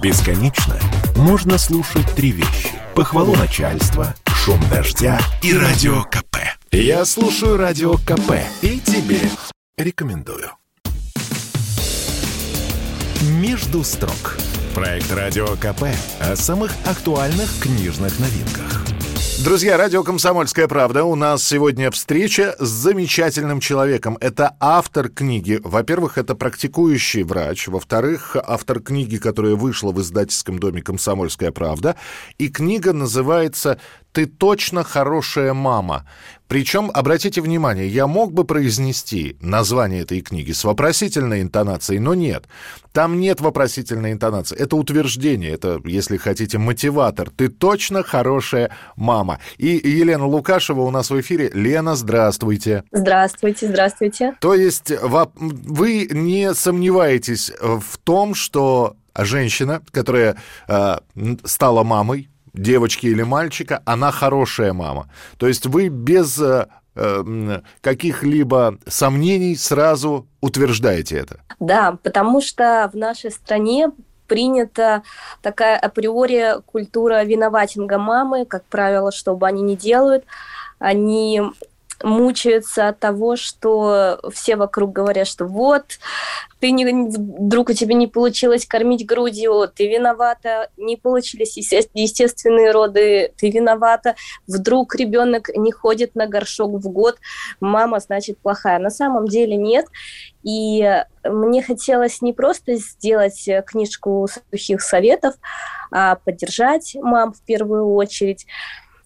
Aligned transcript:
Бесконечно 0.00 0.78
можно 1.16 1.58
слушать 1.58 2.06
три 2.14 2.30
вещи. 2.30 2.70
Похвалу 2.94 3.34
начальства, 3.34 4.14
шум 4.26 4.60
дождя 4.70 5.18
и 5.42 5.52
радио 5.52 6.04
КП. 6.04 6.36
Я 6.70 7.04
слушаю 7.04 7.56
радио 7.56 7.94
КП 7.94 8.34
и 8.62 8.78
тебе 8.78 9.18
рекомендую. 9.76 10.50
«Между 13.40 13.82
строк»– 13.82 14.38
проект 14.74 15.10
радио 15.12 15.48
КП 15.56 15.86
о 16.20 16.36
самых 16.36 16.72
актуальных 16.86 17.50
книжных 17.58 18.20
новинках. 18.20 18.87
Друзья, 19.44 19.76
радио 19.76 20.02
«Комсомольская 20.02 20.66
правда». 20.66 21.04
У 21.04 21.14
нас 21.14 21.44
сегодня 21.44 21.92
встреча 21.92 22.56
с 22.58 22.68
замечательным 22.68 23.60
человеком. 23.60 24.18
Это 24.20 24.56
автор 24.58 25.08
книги. 25.08 25.60
Во-первых, 25.62 26.18
это 26.18 26.34
практикующий 26.34 27.22
врач. 27.22 27.68
Во-вторых, 27.68 28.36
автор 28.36 28.80
книги, 28.80 29.16
которая 29.16 29.54
вышла 29.54 29.92
в 29.92 30.00
издательском 30.00 30.58
доме 30.58 30.82
«Комсомольская 30.82 31.52
правда». 31.52 31.94
И 32.38 32.48
книга 32.48 32.92
называется 32.92 33.78
«Ты 34.12 34.26
точно 34.26 34.84
хорошая 34.84 35.54
мама». 35.54 36.06
Причем, 36.48 36.90
обратите 36.94 37.42
внимание, 37.42 37.86
я 37.86 38.06
мог 38.06 38.32
бы 38.32 38.44
произнести 38.44 39.36
название 39.42 40.00
этой 40.00 40.22
книги 40.22 40.52
с 40.52 40.64
вопросительной 40.64 41.42
интонацией, 41.42 42.00
но 42.00 42.14
нет. 42.14 42.46
Там 42.92 43.20
нет 43.20 43.42
вопросительной 43.42 44.12
интонации. 44.12 44.56
Это 44.56 44.76
утверждение, 44.76 45.50
это, 45.50 45.78
если 45.84 46.16
хотите, 46.16 46.56
мотиватор. 46.56 47.28
Ты 47.28 47.48
точно 47.48 48.02
хорошая 48.02 48.70
мама. 48.96 49.40
И 49.58 49.66
Елена 49.68 50.26
Лукашева 50.26 50.80
у 50.80 50.90
нас 50.90 51.10
в 51.10 51.20
эфире. 51.20 51.50
Лена, 51.52 51.94
здравствуйте. 51.94 52.82
Здравствуйте, 52.92 53.68
здравствуйте. 53.68 54.34
То 54.40 54.54
есть 54.54 54.90
вы 54.90 56.08
не 56.10 56.54
сомневаетесь 56.54 57.52
в 57.60 57.98
том, 57.98 58.34
что 58.34 58.96
женщина, 59.14 59.82
которая 59.90 60.36
э, 60.66 60.96
стала 61.44 61.82
мамой, 61.82 62.30
девочки 62.54 63.06
или 63.06 63.22
мальчика, 63.22 63.82
она 63.84 64.10
хорошая 64.10 64.72
мама. 64.72 65.10
То 65.36 65.46
есть 65.46 65.66
вы 65.66 65.88
без 65.88 66.38
э, 66.40 66.66
э, 66.94 67.60
каких-либо 67.80 68.78
сомнений 68.86 69.56
сразу 69.56 70.26
утверждаете 70.40 71.18
это. 71.18 71.40
Да, 71.60 71.98
потому 72.02 72.40
что 72.40 72.90
в 72.92 72.96
нашей 72.96 73.30
стране 73.30 73.90
принята 74.28 75.02
такая 75.42 75.76
априори 75.78 76.60
культура 76.66 77.24
виноватинга 77.24 77.98
мамы, 77.98 78.44
как 78.44 78.64
правило, 78.64 79.10
что 79.10 79.34
бы 79.34 79.46
они 79.46 79.62
ни 79.62 79.74
делают, 79.74 80.24
они 80.78 81.42
мучаются 82.02 82.88
от 82.88 82.98
того, 82.98 83.36
что 83.36 84.20
все 84.32 84.56
вокруг 84.56 84.92
говорят, 84.92 85.26
что 85.26 85.46
вот, 85.46 85.98
ты 86.60 86.70
не, 86.70 86.84
вдруг 86.86 87.70
у 87.70 87.72
тебя 87.72 87.94
не 87.94 88.06
получилось 88.06 88.66
кормить 88.66 89.06
грудью, 89.06 89.68
ты 89.74 89.88
виновата, 89.88 90.70
не 90.76 90.96
получились 90.96 91.56
естественные 91.56 92.72
роды, 92.72 93.32
ты 93.36 93.50
виновата, 93.50 94.16
вдруг 94.46 94.94
ребенок 94.94 95.48
не 95.56 95.72
ходит 95.72 96.14
на 96.14 96.26
горшок 96.26 96.72
в 96.72 96.88
год, 96.88 97.16
мама, 97.60 98.00
значит, 98.00 98.38
плохая. 98.38 98.78
На 98.78 98.90
самом 98.90 99.26
деле 99.26 99.56
нет. 99.56 99.86
И 100.42 101.04
мне 101.24 101.62
хотелось 101.62 102.22
не 102.22 102.32
просто 102.32 102.76
сделать 102.76 103.48
книжку 103.66 104.28
сухих 104.50 104.82
советов, 104.82 105.34
а 105.90 106.16
поддержать 106.16 106.96
мам 107.00 107.32
в 107.32 107.42
первую 107.42 107.92
очередь, 107.94 108.46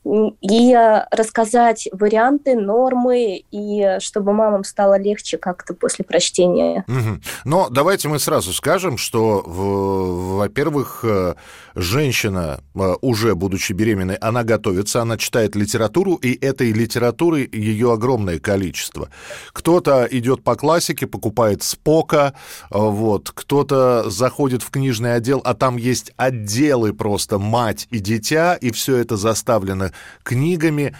и 0.04 0.76
рассказать 1.10 1.88
варианты, 1.92 2.56
нормы, 2.56 3.44
и 3.50 3.98
чтобы 4.00 4.32
мамам 4.32 4.64
стало 4.64 4.98
легче 4.98 5.38
как-то 5.38 5.74
после 5.74 6.04
прочтения. 6.04 6.84
Угу. 6.88 7.20
Но 7.44 7.68
давайте 7.70 8.08
мы 8.08 8.18
сразу 8.18 8.52
скажем, 8.52 8.98
что, 8.98 9.42
во-первых, 9.46 11.04
э, 11.04 11.34
женщина, 11.74 12.60
э, 12.74 12.94
уже 13.00 13.34
будучи 13.34 13.72
беременной, 13.72 14.16
она 14.16 14.42
готовится, 14.44 15.02
она 15.02 15.16
читает 15.16 15.54
литературу, 15.54 16.14
и 16.14 16.32
этой 16.44 16.72
литературы 16.72 17.48
ее 17.52 17.92
огромное 17.92 18.38
количество. 18.38 19.08
Кто-то 19.52 20.06
идет 20.10 20.42
по 20.42 20.56
классике, 20.56 21.06
покупает 21.06 21.62
Спока, 21.62 22.34
э, 22.70 22.78
вот, 22.78 23.30
кто-то 23.30 24.10
заходит 24.10 24.62
в 24.62 24.70
книжный 24.70 25.14
отдел, 25.14 25.40
а 25.44 25.54
там 25.54 25.76
есть 25.76 26.12
отделы 26.16 26.92
просто 26.92 27.38
мать 27.38 27.86
и 27.90 27.98
дитя, 27.98 28.54
и 28.54 28.70
все 28.70 28.96
это 28.96 29.16
заставлено 29.16 29.91
книгами. 30.22 30.96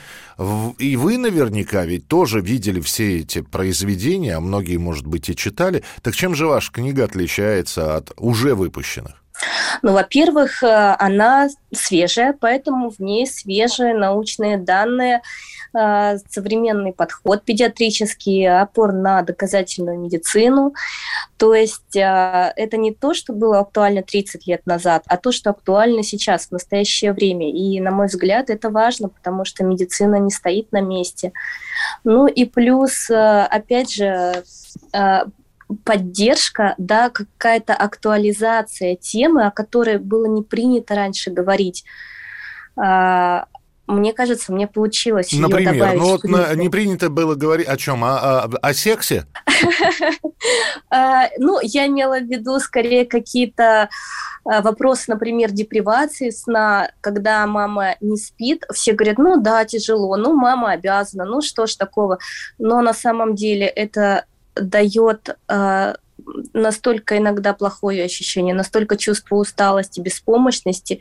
И 0.79 0.97
вы 0.97 1.19
наверняка 1.19 1.85
ведь 1.85 2.09
тоже 2.09 2.41
видели 2.41 2.81
все 2.81 3.19
эти 3.19 3.43
произведения, 3.43 4.37
а 4.37 4.41
многие, 4.41 4.77
может 4.77 5.07
быть, 5.07 5.29
и 5.29 5.37
читали. 5.37 5.85
Так 6.03 6.15
чем 6.15 6.35
же 6.35 6.47
ваша 6.47 6.73
книга 6.73 7.05
отличается 7.05 7.97
от 7.97 8.13
уже 8.17 8.55
выпущенных? 8.55 9.23
Ну, 9.83 9.93
во-первых, 9.93 10.63
э, 10.63 10.97
она 10.99 11.49
свежая, 11.75 12.35
поэтому 12.39 12.91
в 12.91 12.99
ней 13.01 13.27
свежие 13.27 13.95
научные 13.95 14.57
данные, 14.59 15.23
современный 15.73 16.93
подход 16.93 17.45
педиатрический, 17.45 18.47
опор 18.49 18.93
на 18.93 19.23
доказательную 19.23 19.99
медицину. 19.99 20.75
То 21.39 21.55
есть 21.55 21.97
э, 21.97 22.53
это 22.57 22.77
не 22.77 22.93
то, 22.93 23.15
что 23.15 23.33
было 23.33 23.61
актуально 23.61 24.03
30 24.03 24.47
лет 24.47 24.67
назад, 24.67 25.03
а 25.07 25.17
то, 25.17 25.33
что 25.33 25.51
актуально 25.51 26.03
сейчас, 26.03 26.47
в 26.47 26.53
настоящее 26.53 27.13
время. 27.13 27.51
И, 27.51 27.81
на 27.81 27.91
мой 27.91 28.07
взгляд, 28.07 28.51
это 28.51 28.71
важно, 28.71 29.09
потому 29.09 29.45
что 29.45 29.65
медицина 29.65 30.17
не 30.17 30.31
стоит 30.31 30.71
на 30.73 30.81
месте. 30.81 31.33
Ну 32.05 32.27
и 32.27 32.45
плюс, 32.45 33.11
опять 33.11 33.93
же, 33.93 34.45
поддержка, 35.85 36.75
да, 36.79 37.11
какая-то 37.11 37.75
актуализация 37.75 38.97
темы, 38.97 39.47
о 39.47 39.51
которой 39.51 39.99
было 39.99 40.27
не 40.27 40.43
принято 40.43 40.95
раньше 40.95 41.31
говорить. 41.31 41.85
А, 43.93 43.95
мне 43.95 44.13
кажется, 44.13 44.53
мне 44.53 44.67
получилось 44.67 45.33
Например, 45.33 45.75
ее 45.75 45.81
добавить 45.81 46.01
ну 46.01 46.09
вот 46.09 46.25
на, 46.25 46.55
не 46.55 46.71
принято 46.71 47.11
было 47.11 47.35
говорить 47.35 47.69
о 47.69 47.77
чем? 47.77 48.05
О, 48.05 48.45
о, 48.45 48.51
о 48.63 48.75
сексе? 48.75 49.27
А, 50.91 51.29
ну, 51.39 51.59
я 51.63 51.87
имела 51.87 52.19
в 52.19 52.25
виду 52.25 52.59
скорее 52.59 53.07
какие-то 53.07 53.89
а, 54.45 54.61
вопросы, 54.61 55.05
например, 55.07 55.51
депривации 55.51 56.31
сна, 56.31 56.91
когда 57.01 57.47
мама 57.47 57.97
не 58.01 58.17
спит, 58.17 58.65
все 58.75 58.93
говорят, 58.93 59.17
ну 59.17 59.41
да, 59.41 59.65
тяжело, 59.65 60.17
ну 60.17 60.35
мама 60.35 60.73
обязана, 60.73 61.25
ну 61.25 61.41
что 61.41 61.67
ж 61.67 61.77
такого. 61.77 62.19
Но 62.59 62.83
на 62.83 62.93
самом 62.93 63.35
деле 63.37 63.67
это 63.67 64.27
дает 64.55 65.39
настолько 66.53 67.19
иногда 67.19 67.55
плохое 67.55 68.05
ощущение, 68.05 68.55
настолько 68.55 68.97
чувство 68.97 69.37
усталости, 69.37 70.01
беспомощности. 70.01 71.01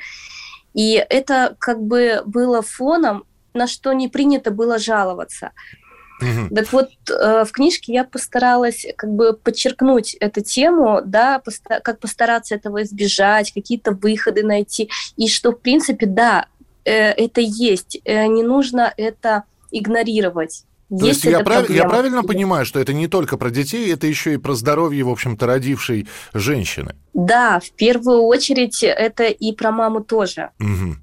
И 0.73 0.93
это 0.93 1.55
как 1.59 1.81
бы 1.81 2.21
было 2.25 2.61
фоном, 2.61 3.25
на 3.53 3.67
что 3.67 3.93
не 3.93 4.07
принято 4.07 4.51
было 4.51 4.79
жаловаться. 4.79 5.51
Угу. 6.21 6.55
Так 6.55 6.71
вот, 6.71 6.89
э, 7.09 7.45
в 7.45 7.51
книжке 7.51 7.93
я 7.93 8.03
постаралась 8.03 8.85
как 8.95 9.11
бы 9.11 9.33
подчеркнуть 9.33 10.13
эту 10.15 10.41
тему, 10.41 11.01
да, 11.03 11.39
поста- 11.39 11.79
как 11.81 11.99
постараться 11.99 12.55
этого 12.55 12.83
избежать, 12.83 13.51
какие-то 13.51 13.91
выходы 13.91 14.43
найти, 14.43 14.89
и 15.17 15.27
что, 15.27 15.51
в 15.51 15.59
принципе, 15.59 16.05
да, 16.05 16.45
э, 16.85 16.91
это 16.93 17.41
есть, 17.41 17.99
э, 18.05 18.27
не 18.27 18.43
нужно 18.43 18.93
это 18.97 19.43
игнорировать. 19.71 20.65
То 20.99 21.05
есть, 21.05 21.23
есть 21.23 21.37
я, 21.37 21.39
прав... 21.39 21.69
я 21.69 21.87
правильно 21.87 22.21
понимаю, 22.21 22.65
что 22.65 22.77
это 22.79 22.91
не 22.91 23.07
только 23.07 23.37
про 23.37 23.49
детей, 23.49 23.93
это 23.93 24.07
еще 24.07 24.33
и 24.33 24.37
про 24.37 24.55
здоровье, 24.55 25.05
в 25.05 25.09
общем-то, 25.09 25.45
родившей 25.47 26.07
женщины? 26.33 26.95
Да, 27.13 27.61
в 27.61 27.71
первую 27.71 28.23
очередь 28.23 28.83
это 28.83 29.23
и 29.23 29.53
про 29.53 29.71
маму 29.71 30.03
тоже. 30.03 30.49
Угу. 30.59 30.97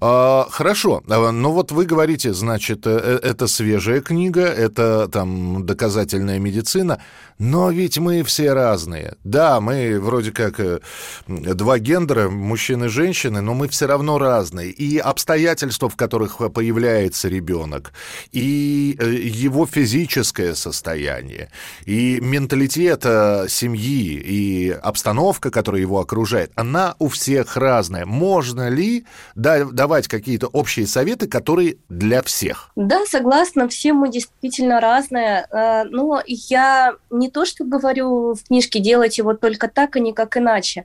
А, 0.00 0.46
хорошо, 0.50 1.02
а, 1.08 1.30
ну 1.32 1.50
вот 1.52 1.72
вы 1.72 1.84
говорите, 1.84 2.32
значит, 2.32 2.86
э, 2.86 2.90
э, 2.90 3.28
это 3.28 3.46
свежая 3.46 4.00
книга, 4.00 4.42
это 4.42 5.08
там 5.08 5.64
доказательная 5.66 6.38
медицина, 6.38 7.00
но 7.38 7.70
ведь 7.70 7.98
мы 7.98 8.22
все 8.22 8.52
разные. 8.52 9.16
Да, 9.24 9.60
мы 9.60 9.98
вроде 10.00 10.32
как 10.32 10.60
э, 10.60 10.80
два 11.26 11.78
гендера, 11.78 12.28
мужчины 12.28 12.86
и 12.86 12.88
женщины, 12.88 13.40
но 13.40 13.54
мы 13.54 13.68
все 13.68 13.86
равно 13.86 14.18
разные. 14.18 14.70
И 14.70 14.98
обстоятельства, 14.98 15.88
в 15.88 15.96
которых 15.96 16.38
появляется 16.52 17.28
ребенок, 17.28 17.92
и 18.32 18.96
его 18.98 19.66
физическое 19.66 20.54
состояние, 20.54 21.50
и 21.84 22.20
менталитет 22.20 23.02
семьи, 23.02 24.20
и 24.24 24.70
обстановка, 24.70 25.50
которая 25.50 25.80
его 25.80 26.00
окружает, 26.00 26.52
она 26.54 26.94
у 26.98 27.08
всех 27.08 27.56
разная. 27.56 28.06
Можно 28.06 28.68
ли, 28.68 29.04
да, 29.34 29.61
давать 29.70 30.08
какие-то 30.08 30.48
общие 30.48 30.86
советы, 30.86 31.26
которые 31.26 31.76
для 31.88 32.22
всех. 32.22 32.70
Да, 32.76 33.04
согласна, 33.06 33.68
все 33.68 33.92
мы 33.92 34.10
действительно 34.10 34.80
разные. 34.80 35.46
Э, 35.50 35.84
но 35.84 36.22
я 36.26 36.94
не 37.10 37.30
то, 37.30 37.44
что 37.44 37.64
говорю 37.64 38.34
в 38.34 38.44
книжке 38.44 38.80
делайте 38.80 39.22
вот 39.22 39.40
только 39.40 39.68
так, 39.68 39.96
а 39.96 40.00
не 40.00 40.12
как 40.12 40.36
иначе. 40.36 40.84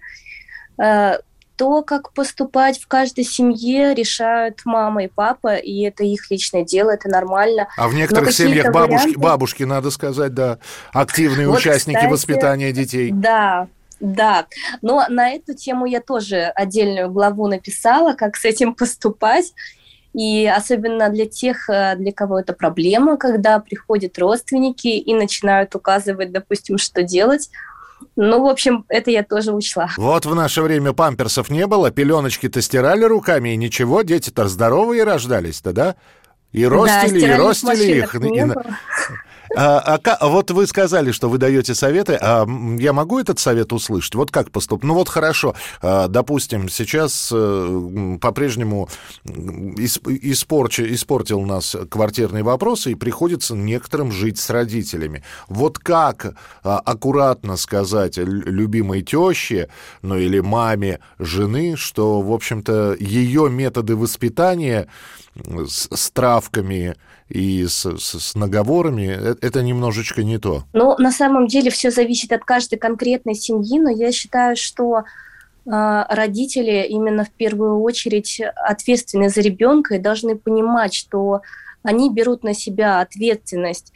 Э, 0.82 1.18
то, 1.58 1.82
как 1.82 2.14
поступать 2.14 2.80
в 2.80 2.88
каждой 2.88 3.24
семье, 3.24 3.96
решают 3.96 4.62
мама 4.64 5.06
и 5.06 5.08
папа, 5.08 5.56
и 5.56 5.82
это 5.82 6.04
их 6.04 6.30
личное 6.30 6.64
дело, 6.64 6.92
это 6.92 7.10
нормально. 7.10 7.68
А 7.78 7.88
в 7.88 7.96
некоторых 7.96 8.32
семьях 8.32 8.72
бабушки, 8.72 9.08
варианты... 9.08 9.20
бабушки, 9.20 9.64
надо 9.64 9.90
сказать, 9.90 10.34
да, 10.34 10.60
активные 10.94 11.48
вот, 11.48 11.58
участники 11.58 11.96
кстати, 11.96 12.12
воспитания 12.12 12.72
детей. 12.72 13.10
Да, 13.12 13.68
Да, 14.00 14.48
но 14.82 15.06
на 15.10 15.32
эту 15.32 15.54
тему 15.54 15.86
я 15.86 16.02
тоже 16.02 16.44
отдельную 16.56 17.10
главу 17.10 17.48
написала, 17.48 18.14
как 18.14 18.36
с 18.36 18.46
этим 18.46 18.74
поступать. 18.74 19.54
И 20.14 20.48
особенно 20.48 21.10
для 21.10 21.28
тех, 21.28 21.70
э, 21.70 21.96
для 21.96 22.12
кого 22.12 22.40
это 22.40 22.54
проблема, 22.54 23.18
когда 23.18 23.60
приходят 23.60 24.18
родственники 24.18 24.88
и 24.88 25.14
начинают 25.14 25.76
указывать, 25.76 26.32
допустим, 26.32 26.80
что 26.80 27.04
делать. 27.04 27.52
Ну, 28.16 28.42
в 28.42 28.48
общем, 28.48 28.86
это 28.88 29.12
я 29.12 29.24
тоже 29.24 29.54
учла. 29.54 29.90
Вот 29.98 30.26
в 30.26 30.34
наше 30.34 30.64
время 30.64 30.94
памперсов 30.94 31.50
не 31.50 31.68
было, 31.68 31.92
пеленочки-то 31.92 32.62
стирали 32.62 33.04
руками, 33.04 33.50
и 33.50 33.58
ничего, 33.58 34.02
дети-то 34.02 34.48
здоровые 34.48 35.04
рождались-то, 35.04 35.72
да? 35.72 35.96
И 36.52 36.66
ростили, 36.66 37.22
да, 37.22 37.36
и 37.36 37.38
ростили 37.38 37.98
их. 38.00 38.16
Было. 38.16 38.64
А, 39.56 40.00
а, 40.04 40.28
вот 40.28 40.52
вы 40.52 40.68
сказали, 40.68 41.12
что 41.12 41.30
вы 41.30 41.38
даете 41.38 41.76
советы. 41.76 42.18
А 42.20 42.46
я 42.78 42.94
могу 42.94 43.20
этот 43.20 43.40
совет 43.40 43.72
услышать? 43.74 44.16
Вот 44.16 44.32
как 44.32 44.52
поступить? 44.52 44.84
Ну 44.84 44.94
вот 44.94 45.10
хорошо, 45.10 45.56
а, 45.82 46.08
допустим, 46.08 46.70
сейчас 46.70 47.32
а, 47.34 48.18
по-прежнему 48.20 48.90
испорч... 49.26 50.80
испортил 50.80 51.42
нас 51.42 51.76
квартирный 51.90 52.44
вопрос, 52.44 52.88
и 52.88 52.96
приходится 52.96 53.56
некоторым 53.56 54.12
жить 54.12 54.40
с 54.40 54.50
родителями. 54.50 55.24
Вот 55.48 55.80
как 55.80 56.36
а, 56.64 56.80
аккуратно 56.80 57.58
сказать 57.58 58.18
любимой 58.18 59.02
теще, 59.02 59.70
ну 60.02 60.18
или 60.18 60.40
маме 60.40 61.00
жены, 61.20 61.76
что, 61.78 62.22
в 62.22 62.32
общем-то, 62.32 62.96
ее 63.00 63.50
методы 63.50 63.96
воспитания 63.96 64.88
с, 65.68 65.88
с 65.94 66.12
травками 66.12 66.96
и 67.30 67.66
с, 67.66 67.86
с, 67.98 68.20
с 68.20 68.36
наговорами, 68.36 69.08
это, 69.08 69.46
это 69.46 69.62
немножечко 69.62 70.24
не 70.24 70.38
то. 70.38 70.64
Ну, 70.74 70.96
на 70.98 71.12
самом 71.12 71.48
деле 71.48 71.70
все 71.70 71.92
зависит 71.92 72.32
от 72.32 72.44
каждой 72.44 72.78
конкретной 72.78 73.36
семьи, 73.36 73.80
но 73.80 73.90
я 73.90 74.12
считаю, 74.12 74.56
что 74.56 75.00
э, 75.00 75.02
родители 75.66 76.86
именно 76.88 77.26
в 77.26 77.32
первую 77.32 77.82
очередь 77.82 78.42
ответственны 78.56 79.30
за 79.30 79.42
ребенка 79.42 79.96
и 79.96 80.00
должны 80.00 80.38
понимать, 80.38 80.94
что 80.94 81.42
они 81.84 82.12
берут 82.12 82.44
на 82.44 82.54
себя 82.54 83.00
ответственность. 83.00 83.94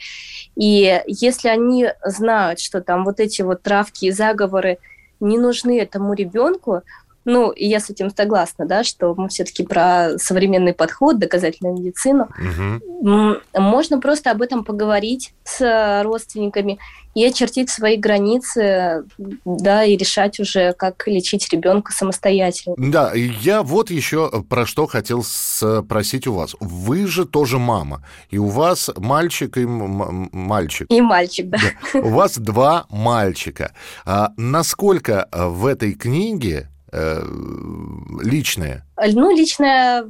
И 0.55 1.01
если 1.07 1.49
они 1.49 1.87
знают, 2.05 2.59
что 2.59 2.81
там 2.81 3.03
вот 3.03 3.19
эти 3.19 3.41
вот 3.41 3.63
травки 3.63 4.05
и 4.05 4.11
заговоры 4.11 4.77
не 5.19 5.37
нужны 5.37 5.79
этому 5.79 6.13
ребенку, 6.13 6.81
ну, 7.25 7.51
и 7.51 7.67
я 7.67 7.79
с 7.79 7.89
этим 7.89 8.09
согласна, 8.15 8.65
да, 8.65 8.83
что 8.83 9.13
мы 9.15 9.29
все-таки 9.29 9.63
про 9.63 10.17
современный 10.17 10.73
подход, 10.73 11.19
доказательную 11.19 11.77
медицину. 11.77 12.29
Угу. 12.39 13.61
Можно 13.61 13.99
просто 13.99 14.31
об 14.31 14.41
этом 14.41 14.63
поговорить 14.63 15.33
с 15.43 16.03
родственниками 16.03 16.79
и 17.13 17.25
очертить 17.25 17.69
свои 17.69 17.97
границы, 17.97 19.03
да, 19.45 19.83
и 19.83 19.97
решать 19.97 20.39
уже, 20.39 20.73
как 20.73 21.07
лечить 21.07 21.49
ребенка 21.51 21.91
самостоятельно. 21.91 22.75
Да, 22.77 23.11
я 23.13 23.63
вот 23.63 23.91
еще 23.91 24.43
про 24.49 24.65
что 24.65 24.87
хотел 24.87 25.23
спросить 25.23 26.27
у 26.27 26.33
вас. 26.33 26.55
Вы 26.59 27.07
же 27.07 27.25
тоже 27.25 27.59
мама, 27.59 28.05
и 28.29 28.37
у 28.37 28.47
вас 28.47 28.89
мальчик 28.95 29.57
и 29.57 29.65
мальчик. 29.65 30.87
И 30.89 31.01
мальчик, 31.01 31.49
да. 31.49 31.57
да. 31.93 31.99
У 31.99 32.09
вас 32.09 32.37
два 32.37 32.85
мальчика. 32.89 33.73
А 34.05 34.31
насколько 34.37 35.27
в 35.31 35.65
этой 35.65 35.93
книге 35.93 36.69
э, 36.69 36.70
личное? 36.91 38.85
Ну, 38.97 39.35
личное 39.35 40.05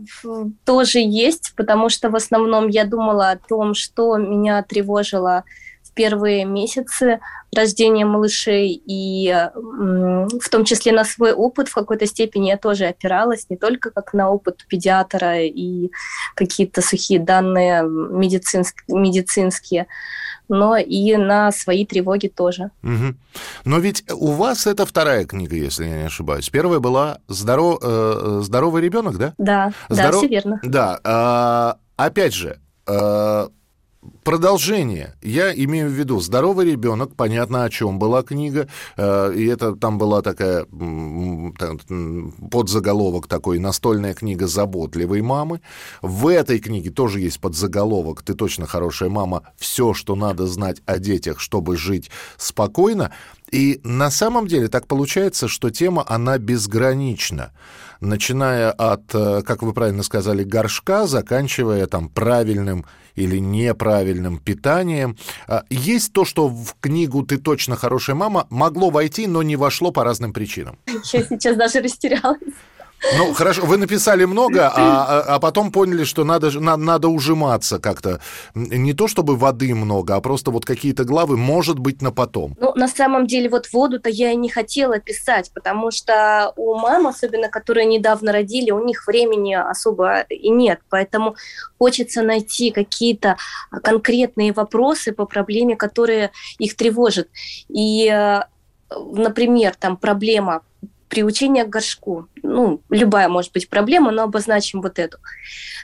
тоже 0.66 1.00
есть, 1.00 1.54
потому 1.56 1.90
что 1.90 2.10
в 2.10 2.16
основном 2.16 2.68
я 2.68 2.86
думала 2.86 3.32
о 3.32 3.38
том, 3.38 3.74
что 3.74 4.18
меня 4.18 4.64
тревожило 4.64 5.44
в 5.92 5.94
первые 5.94 6.46
месяцы 6.46 7.20
рождения 7.54 8.06
малышей, 8.06 8.82
и 8.86 9.50
в 9.54 10.50
том 10.50 10.64
числе 10.64 10.94
на 10.94 11.04
свой 11.04 11.34
опыт 11.34 11.68
в 11.68 11.74
какой-то 11.74 12.06
степени 12.06 12.50
я 12.50 12.58
тоже 12.58 12.86
опиралась, 12.86 13.48
не 13.50 13.58
только 13.58 13.92
как 13.92 14.14
на 14.14 14.30
опыт 14.30 14.66
педиатра 14.68 15.42
и 15.42 15.92
какие-то 16.36 16.82
сухие 16.82 17.20
данные 17.20 17.84
медицинские, 17.84 18.98
медицинские 18.98 19.88
но 20.54 20.76
и 20.76 21.16
на 21.16 21.54
свои 21.54 21.86
тревоги 21.86 22.28
тоже. 22.28 22.72
Угу. 22.84 23.16
Но 23.64 23.80
ведь 23.80 24.04
у 24.12 24.32
вас 24.32 24.68
это 24.68 24.86
вторая 24.86 25.24
книга, 25.24 25.56
если 25.56 25.86
я 25.86 25.98
не 26.00 26.04
ошибаюсь. 26.08 26.50
Первая 26.50 26.80
была 26.80 27.20
«Здоров... 27.30 27.80
э, 27.82 28.42
«Здоровый 28.44 28.82
ребенок», 28.82 29.18
да? 29.18 29.34
Да, 29.38 29.72
Здоров... 29.88 30.12
да, 30.12 30.18
все 30.18 30.28
верно. 30.28 30.60
Да. 30.62 31.00
А, 31.06 31.78
опять 31.96 32.34
же, 32.34 32.60
а, 32.86 33.48
Продолжение. 34.24 35.14
Я 35.22 35.54
имею 35.54 35.88
в 35.88 35.94
виду 35.94 36.20
«Здоровый 36.20 36.72
ребенок», 36.72 37.16
понятно, 37.16 37.66
о 37.66 37.70
чем 37.70 38.00
была 38.00 38.24
книга, 38.24 38.68
э, 38.98 39.34
и 39.36 39.46
это 39.46 39.76
там 39.76 40.00
была 40.00 40.24
такая 40.24 40.66
подзаголовок 42.50 43.28
такой 43.28 43.60
«Настольная 43.60 44.16
книга 44.16 44.48
заботливой 44.48 45.22
мамы». 45.22 45.62
В 46.02 46.26
этой 46.28 46.58
книге 46.60 46.90
тоже 46.90 47.20
есть 47.20 47.40
подзаголовок 47.40 48.24
«Ты 48.24 48.34
точно 48.34 48.66
хорошая 48.66 49.10
мама. 49.10 49.44
Все, 49.56 49.94
что 49.94 50.16
надо 50.16 50.48
знать 50.48 50.82
о 50.88 50.98
детях, 50.98 51.40
чтобы 51.40 51.78
жить 51.78 52.10
спокойно». 52.38 53.12
И 53.52 53.82
на 53.84 54.10
самом 54.10 54.48
деле 54.48 54.68
так 54.68 54.88
получается, 54.88 55.48
что 55.48 55.70
тема, 55.70 56.04
она 56.08 56.40
безгранична 56.40 57.52
начиная 58.00 58.72
от, 58.72 59.14
э, 59.14 59.44
как 59.44 59.62
вы 59.62 59.74
правильно 59.74 60.02
сказали, 60.04 60.44
горшка, 60.44 61.06
заканчивая 61.06 61.86
там 61.86 62.10
правильным 62.10 62.86
или 63.16 63.38
неправильным 63.38 64.38
питанием. 64.38 65.18
А, 65.48 65.64
есть 65.70 66.14
то, 66.14 66.26
что 66.26 66.48
в 66.48 66.76
книгу 66.80 67.24
«Ты 67.24 67.38
точно 67.38 67.76
хорошая 67.76 68.16
мама» 68.16 68.48
могло 68.50 68.90
войти, 68.90 69.28
но 69.28 69.44
не 69.44 69.56
вошло 69.56 69.92
по 69.92 70.04
разным 70.04 70.34
причинам. 70.34 70.78
Я 70.88 71.24
сейчас 71.24 71.58
даже 71.58 71.82
растерялась. 71.82 72.40
Ну, 73.18 73.34
хорошо, 73.34 73.66
вы 73.66 73.78
написали 73.78 74.26
много, 74.26 74.68
а, 74.68 74.74
а, 74.76 75.36
а 75.36 75.40
потом 75.40 75.72
поняли, 75.72 76.04
что 76.04 76.24
надо, 76.24 76.52
на, 76.60 76.78
надо 76.78 77.08
ужиматься 77.08 77.80
как-то. 77.80 78.22
Не 78.54 78.94
то 78.94 79.08
чтобы 79.08 79.36
воды 79.36 79.74
много, 79.74 80.16
а 80.16 80.22
просто 80.22 80.52
вот 80.52 80.66
какие-то 80.66 81.04
главы, 81.04 81.36
может 81.36 81.80
быть, 81.80 82.02
на 82.02 82.12
потом. 82.12 82.56
Ну, 82.60 82.74
на 82.76 82.88
самом 82.88 83.26
деле, 83.26 83.50
вот 83.50 83.68
воду-то 83.74 84.10
я 84.10 84.32
и 84.32 84.36
не 84.36 84.50
хотела 84.50 85.00
писать, 85.00 85.52
потому 85.54 85.92
что 85.92 86.54
у 86.56 86.76
мам, 86.76 87.08
особенно 87.08 87.50
которые 87.50 87.86
недавно 87.86 88.32
родили, 88.32 88.72
у 88.72 88.86
них 88.86 89.08
времени 89.08 89.54
особо 89.54 90.22
и 90.22 90.50
нет. 90.50 90.80
Поэтому 90.90 91.36
хочется 91.80 92.22
найти 92.22 92.72
какие-то 92.72 93.38
конкретные 93.84 94.54
вопросы 94.54 95.12
по 95.12 95.26
проблеме, 95.26 95.76
которые 95.76 96.32
их 96.60 96.76
тревожат. 96.76 97.28
И 97.70 98.08
э, 98.08 98.42
например, 99.14 99.76
там 99.80 99.98
проблема 99.98 100.62
приучение 101.12 101.66
к 101.66 101.70
горшку. 101.70 102.30
Ну, 102.42 102.82
любая 102.90 103.28
может 103.28 103.52
быть 103.52 103.70
проблема, 103.70 104.12
но 104.12 104.24
обозначим 104.24 104.82
вот 104.82 104.98
эту. 104.98 105.18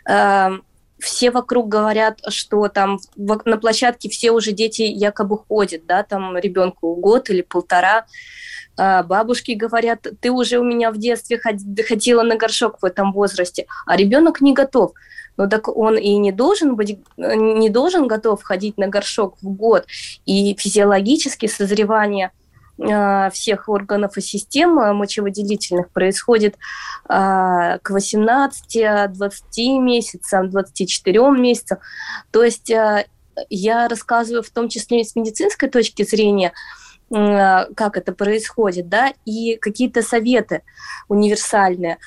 Эм, 0.07 0.63
все 1.00 1.31
вокруг 1.31 1.67
говорят, 1.67 2.19
что 2.29 2.69
там 2.69 3.00
на 3.17 3.57
площадке 3.57 4.10
все 4.10 4.31
уже 4.31 4.53
дети 4.53 4.84
якобы 4.84 5.38
ходят, 5.38 5.86
да, 5.86 6.03
там 6.03 6.38
ребенку 6.38 6.96
год 6.96 7.29
или 7.29 7.41
полтора. 7.41 8.05
А 8.77 9.03
бабушки 9.03 9.51
говорят, 9.51 10.07
ты 10.22 10.31
уже 10.31 10.60
у 10.60 10.63
меня 10.63 10.91
в 10.91 10.98
детстве 10.98 11.39
ходила 11.39 12.24
на 12.24 12.38
горшок 12.38 12.81
в 12.81 12.86
этом 12.86 13.12
возрасте, 13.12 13.65
а 13.86 13.98
ребенок 13.98 14.39
не 14.39 14.53
готов. 14.53 14.93
Ну 15.36 15.50
так 15.50 15.67
он 15.67 15.98
и 15.98 16.15
не 16.15 16.31
должен 16.31 16.75
быть, 16.77 16.98
не 17.17 17.69
должен 17.69 18.07
готов 18.07 18.41
ходить 18.43 18.77
на 18.77 18.88
горшок 18.88 19.36
в 19.41 19.50
год. 19.50 19.86
И 20.25 20.55
физиологически 20.57 21.48
созревание– 21.48 22.31
всех 22.77 23.69
органов 23.69 24.17
и 24.17 24.22
систем 24.22 24.75
мочевыделительных 24.75 25.89
происходит 25.89 26.57
а, 27.10 27.79
к 27.79 27.91
18-20 27.91 29.79
месяцам, 29.79 30.50
24 30.50 31.31
месяцам. 31.31 31.79
То 32.31 32.43
есть 32.43 32.69
а, 32.72 33.05
я 33.50 33.88
рассказываю 33.88 34.43
в 34.43 34.50
том 34.50 34.69
числе 34.69 35.01
и 35.01 35.03
с 35.03 35.15
медицинской 35.15 35.69
точки 35.69 36.03
зрения, 36.03 36.53
как 37.10 37.96
это 37.96 38.12
происходит, 38.12 38.89
да, 38.89 39.13
и 39.25 39.55
какие-то 39.55 40.01
советы 40.01 40.63
универсальные. 41.07 42.00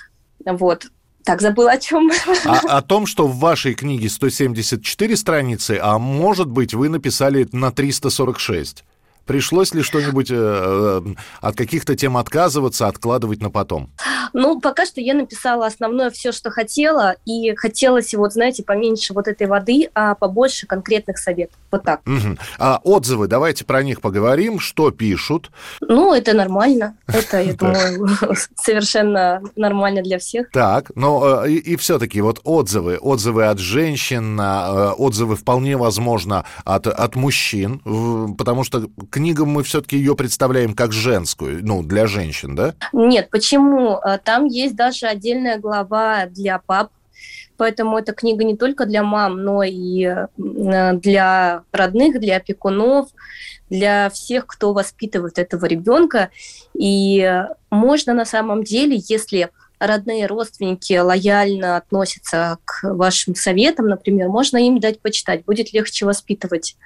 Вот. 0.44 0.86
Так, 1.24 1.40
забыла 1.40 1.72
о 1.72 1.78
чем. 1.78 2.10
А, 2.44 2.78
о 2.78 2.82
том, 2.82 3.06
что 3.06 3.26
в 3.26 3.38
вашей 3.38 3.74
книге 3.74 4.08
174 4.08 5.16
страницы, 5.16 5.78
а 5.80 5.98
может 5.98 6.48
быть, 6.48 6.74
вы 6.74 6.88
написали 6.88 7.48
на 7.52 7.70
346. 7.70 8.84
Пришлось 9.26 9.74
ли 9.74 9.82
что-нибудь 9.82 10.30
э, 10.30 10.34
э, 10.36 11.02
от 11.40 11.56
каких-то 11.56 11.96
тем 11.96 12.16
отказываться, 12.16 12.88
откладывать 12.88 13.40
на 13.40 13.50
потом? 13.50 13.90
Ну, 14.32 14.60
пока 14.60 14.86
что 14.86 15.00
я 15.00 15.14
написала 15.14 15.66
основное 15.66 16.10
все, 16.10 16.32
что 16.32 16.50
хотела, 16.50 17.16
и 17.24 17.54
хотелось, 17.54 18.14
вот, 18.14 18.32
знаете, 18.32 18.62
поменьше 18.62 19.14
вот 19.14 19.28
этой 19.28 19.46
воды, 19.46 19.88
а 19.94 20.14
побольше 20.14 20.66
конкретных 20.66 21.18
советов. 21.18 21.56
Вот 21.70 21.82
так. 21.84 22.00
Угу. 22.06 22.38
А 22.58 22.80
отзывы, 22.82 23.26
давайте 23.26 23.64
про 23.64 23.82
них 23.82 24.00
поговорим. 24.00 24.58
Что 24.60 24.90
пишут? 24.90 25.50
Ну, 25.80 26.12
это 26.14 26.34
нормально. 26.34 26.96
Это, 27.06 27.40
я 27.40 27.54
думаю, 27.54 28.08
совершенно 28.56 29.42
нормально 29.56 30.02
для 30.02 30.18
всех. 30.18 30.50
Так, 30.50 30.90
но 30.94 31.44
э, 31.44 31.50
и, 31.50 31.76
все-таки 31.76 32.20
вот 32.20 32.40
отзывы, 32.44 32.98
отзывы 32.98 33.46
от 33.46 33.58
женщин, 33.58 34.38
э, 34.40 34.92
отзывы 34.96 35.36
вполне 35.36 35.76
возможно 35.76 36.44
от, 36.64 36.86
от 36.86 37.16
мужчин, 37.16 37.80
потому 38.36 38.64
что 38.64 38.88
книгу 39.10 39.44
мы 39.44 39.62
все-таки 39.62 39.96
ее 39.96 40.14
представляем 40.16 40.74
как 40.74 40.92
женскую, 40.92 41.64
ну, 41.64 41.82
для 41.82 42.06
женщин, 42.06 42.54
да? 42.54 42.74
Нет, 42.92 43.28
почему? 43.30 43.98
Э, 43.98 44.18
там 44.22 44.46
есть 44.46 44.76
даже 44.76 45.06
отдельная 45.06 45.58
глава 45.58 46.26
для 46.26 46.58
пап, 46.58 46.90
Поэтому 47.60 47.98
эта 47.98 48.14
книга 48.14 48.42
не 48.42 48.56
только 48.56 48.86
для 48.86 49.02
мам, 49.02 49.44
но 49.44 49.62
и 49.62 50.08
для 50.38 51.62
родных, 51.72 52.18
для 52.18 52.36
опекунов, 52.36 53.10
для 53.68 54.08
всех, 54.08 54.46
кто 54.46 54.72
воспитывает 54.72 55.38
этого 55.38 55.66
ребенка. 55.66 56.30
И 56.72 57.44
можно 57.70 58.14
на 58.14 58.24
самом 58.24 58.64
деле, 58.64 58.98
если 59.06 59.50
родные 59.78 60.24
родственники 60.24 60.96
лояльно 60.96 61.76
относятся 61.76 62.56
к 62.64 62.94
вашим 62.94 63.34
советам, 63.34 63.88
например, 63.88 64.28
можно 64.28 64.56
им 64.56 64.80
дать 64.80 65.00
почитать, 65.00 65.44
будет 65.44 65.74
легче 65.74 66.06
воспитывать 66.06 66.78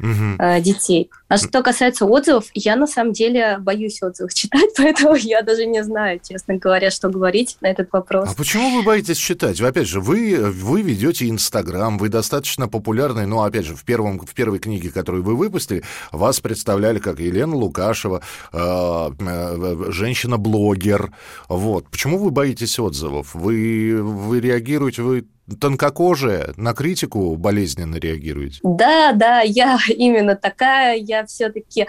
угу. 0.00 0.60
детей. 0.60 1.08
А 1.28 1.38
что 1.38 1.62
касается 1.62 2.06
отзывов, 2.06 2.46
я 2.54 2.76
на 2.76 2.86
самом 2.86 3.12
деле 3.12 3.58
боюсь 3.58 4.00
отзывов 4.00 4.32
читать, 4.34 4.70
поэтому 4.76 5.14
я 5.16 5.42
даже 5.42 5.66
не 5.66 5.82
знаю, 5.82 6.20
честно 6.26 6.56
говоря, 6.56 6.90
что 6.90 7.08
говорить 7.08 7.56
на 7.60 7.66
этот 7.66 7.88
вопрос. 7.92 8.30
А 8.30 8.34
почему 8.34 8.76
вы 8.76 8.82
боитесь 8.82 9.16
читать? 9.16 9.60
Опять 9.60 9.88
же, 9.88 10.00
вы, 10.00 10.36
вы 10.38 10.82
ведете 10.82 11.28
Инстаграм, 11.28 11.98
вы 11.98 12.08
достаточно 12.08 12.68
популярный, 12.68 13.26
ну, 13.26 13.42
опять 13.42 13.66
же, 13.66 13.74
в, 13.74 13.84
первом, 13.84 14.20
в 14.20 14.34
первой 14.34 14.60
книге, 14.60 14.90
которую 14.90 15.24
вы 15.24 15.34
выпустили, 15.34 15.82
вас 16.12 16.38
представляли 16.40 17.00
как 17.00 17.18
Елена 17.18 17.56
Лукашева, 17.56 18.22
э, 18.52 19.10
э, 19.18 19.84
женщина-блогер. 19.88 21.12
Вот. 21.48 21.88
Почему 21.90 22.18
вы 22.18 22.30
боитесь 22.30 22.78
отзывов? 22.78 23.34
Вы, 23.34 24.00
вы 24.00 24.40
реагируете, 24.40 25.02
вы 25.02 25.26
тонкокожая, 25.60 26.52
на 26.56 26.74
критику 26.74 27.36
болезненно 27.36 27.96
реагируете? 27.96 28.60
Да, 28.62 29.12
да, 29.12 29.40
я 29.40 29.78
именно 29.88 30.36
такая. 30.36 30.96
Я 30.96 31.15
все-таки 31.24 31.88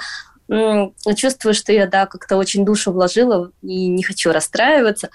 чувствую, 1.16 1.54
что 1.54 1.74
я, 1.74 1.88
да, 1.88 2.06
как-то 2.06 2.38
очень 2.38 2.64
душу 2.64 2.94
вложила 2.94 3.52
и 3.62 3.88
не 3.90 4.04
хочу 4.04 4.32
расстраиваться. 4.32 5.10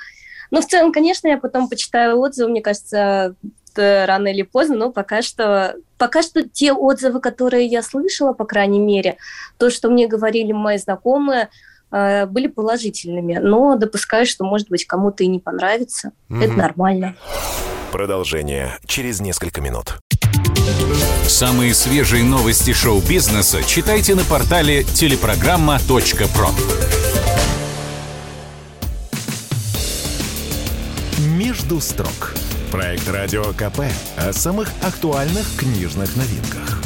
Но 0.50 0.61
в 0.61 0.66
целом, 0.66 0.92
конечно, 0.92 1.28
я 1.28 1.38
потом 1.38 1.71
почитаю 1.71 2.19
отзывы, 2.19 2.50
мне 2.50 2.61
кажется, 2.61 3.35
рано 3.75 4.28
или 4.28 4.42
поздно, 4.42 4.76
но 4.76 4.92
пока 4.92 5.23
что, 5.23 5.76
пока 5.97 6.23
что 6.23 6.47
те 6.47 6.75
отзывы, 6.75 7.21
которые 7.21 7.66
я 7.66 7.83
слышала, 7.83 8.35
по 8.35 8.45
крайней 8.45 8.81
мере, 8.81 9.16
то, 9.57 9.71
что 9.71 9.88
мне 9.88 10.07
говорили 10.07 10.52
мои 10.52 10.76
знакомые, 10.76 11.49
э, 11.90 12.26
были 12.26 12.49
положительными. 12.49 13.38
Но 13.38 13.76
допускаю, 13.76 14.26
что, 14.26 14.45
может 14.45 14.69
быть, 14.69 14.85
кому-то 14.85 15.25
и 15.25 15.26
не 15.26 15.40
понравится. 15.40 16.12
Mm-hmm. 16.28 16.45
Это 16.45 16.52
нормально. 16.52 17.16
Продолжение 17.90 18.78
через 18.87 19.21
несколько 19.21 19.62
минут. 19.62 19.99
Самые 21.26 21.75
свежие 21.75 22.25
новости 22.25 22.73
шоу-бизнеса 22.73 23.62
читайте 23.64 24.14
на 24.14 24.23
портале 24.23 24.85
телепрограмма.про. 24.85 26.49
«Между 31.19 31.81
строк»– 31.81 32.35
проект 32.71 33.09
«Радио 33.09 33.45
КП» 33.54 33.81
о 34.16 34.33
самых 34.33 34.71
актуальных 34.83 35.47
книжных 35.57 36.14
новинках. 36.16 36.83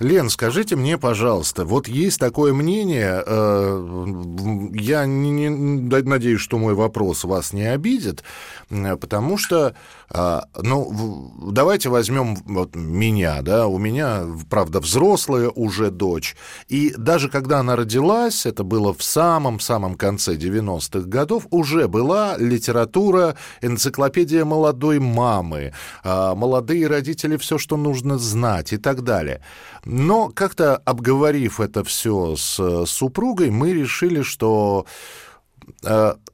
Лен, 0.00 0.28
скажите 0.28 0.76
мне, 0.76 0.98
пожалуйста, 0.98 1.64
вот 1.64 1.88
есть 1.88 2.20
такое 2.20 2.52
мнение, 2.52 3.22
э, 3.24 4.70
я 4.74 5.06
не, 5.06 5.30
не, 5.30 5.48
надеюсь, 5.48 6.40
что 6.40 6.58
мой 6.58 6.74
вопрос 6.74 7.24
вас 7.24 7.52
не 7.52 7.64
обидит, 7.64 8.22
потому 8.68 9.38
что, 9.38 9.74
ну, 10.12 11.32
давайте 11.50 11.88
возьмем 11.88 12.36
вот 12.46 12.76
меня, 12.76 13.42
да, 13.42 13.66
у 13.66 13.78
меня, 13.78 14.24
правда, 14.48 14.80
взрослая 14.80 15.50
уже 15.50 15.90
дочь, 15.90 16.36
и 16.68 16.94
даже 16.96 17.28
когда 17.28 17.60
она 17.60 17.76
родилась, 17.76 18.46
это 18.46 18.64
было 18.64 18.94
в 18.94 19.02
самом-самом 19.02 19.96
конце 19.96 20.36
90-х 20.36 21.08
годов, 21.08 21.46
уже 21.50 21.88
была 21.88 22.36
литература, 22.38 23.36
энциклопедия 23.62 24.44
молодой 24.44 24.98
мамы, 24.98 25.72
э, 26.04 26.34
молодые 26.34 26.86
родители, 26.86 27.36
все, 27.36 27.58
что 27.58 27.76
нужно 27.76 28.18
знать 28.18 28.72
и 28.72 28.76
так 28.76 29.02
далее. 29.02 29.40
Но 29.84 30.28
как-то 30.28 30.76
обговорив 30.76 31.60
это 31.60 31.84
все 31.84 32.36
с 32.36 32.58
э, 32.58 32.84
супругой, 32.86 33.50
мы 33.50 33.72
решили, 33.72 34.22
что 34.22 34.86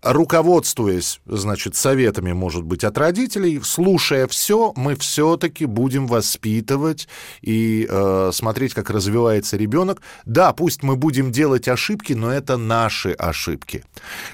руководствуясь, 0.03 1.21
значит, 1.27 1.77
советами, 1.77 2.33
может 2.33 2.65
быть, 2.65 2.83
от 2.83 2.99
родителей, 2.99 3.61
слушая 3.63 4.27
все, 4.27 4.73
мы 4.75 4.97
все-таки 4.97 5.65
будем 5.65 6.09
воспитывать 6.09 7.09
и 7.41 7.87
э, 7.89 8.31
смотреть, 8.33 8.75
как 8.75 8.91
развивается 8.91 9.57
ребенок. 9.57 10.03
Да, 10.25 10.53
пусть 10.53 10.83
мы 10.83 10.97
будем 10.97 11.31
делать 11.31 11.69
ошибки, 11.69 12.15
но 12.15 12.33
это 12.33 12.57
наши 12.57 13.13
ошибки. 13.13 13.85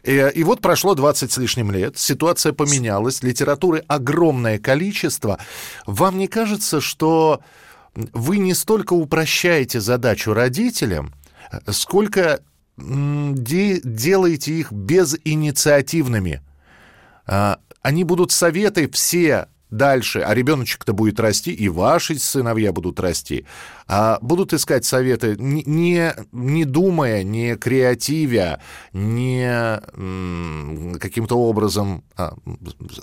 И, 0.04 0.12
э, 0.12 0.32
и 0.32 0.42
вот 0.42 0.62
прошло 0.62 0.94
20 0.94 1.30
с 1.30 1.36
лишним 1.36 1.70
лет, 1.70 1.98
ситуация 1.98 2.54
поменялась, 2.54 3.22
литературы 3.22 3.84
огромное 3.88 4.58
количество. 4.58 5.38
Вам 5.86 6.16
не 6.16 6.28
кажется, 6.28 6.80
что 6.80 7.40
вы 7.94 8.38
не 8.38 8.54
столько 8.54 8.94
упрощаете 8.94 9.80
задачу 9.80 10.32
родителям, 10.32 11.12
сколько 11.70 12.40
де 12.78 13.80
делаете 13.82 14.52
их 14.52 14.72
безинициативными. 14.72 16.42
А, 17.26 17.58
они 17.82 18.04
будут 18.04 18.32
советы 18.32 18.88
все 18.88 19.48
дальше, 19.70 20.20
а 20.20 20.34
ребеночек-то 20.34 20.92
будет 20.92 21.20
расти, 21.20 21.52
и 21.52 21.68
ваши 21.68 22.18
сыновья 22.18 22.72
будут 22.72 23.00
расти, 23.00 23.44
а 23.86 24.18
будут 24.22 24.52
искать 24.52 24.84
советы, 24.84 25.36
не, 25.38 26.14
не 26.32 26.64
думая, 26.64 27.22
не 27.22 27.56
креативя, 27.56 28.60
не 28.92 29.78
каким-то 30.98 31.38
образом 31.38 32.02
а, 32.16 32.34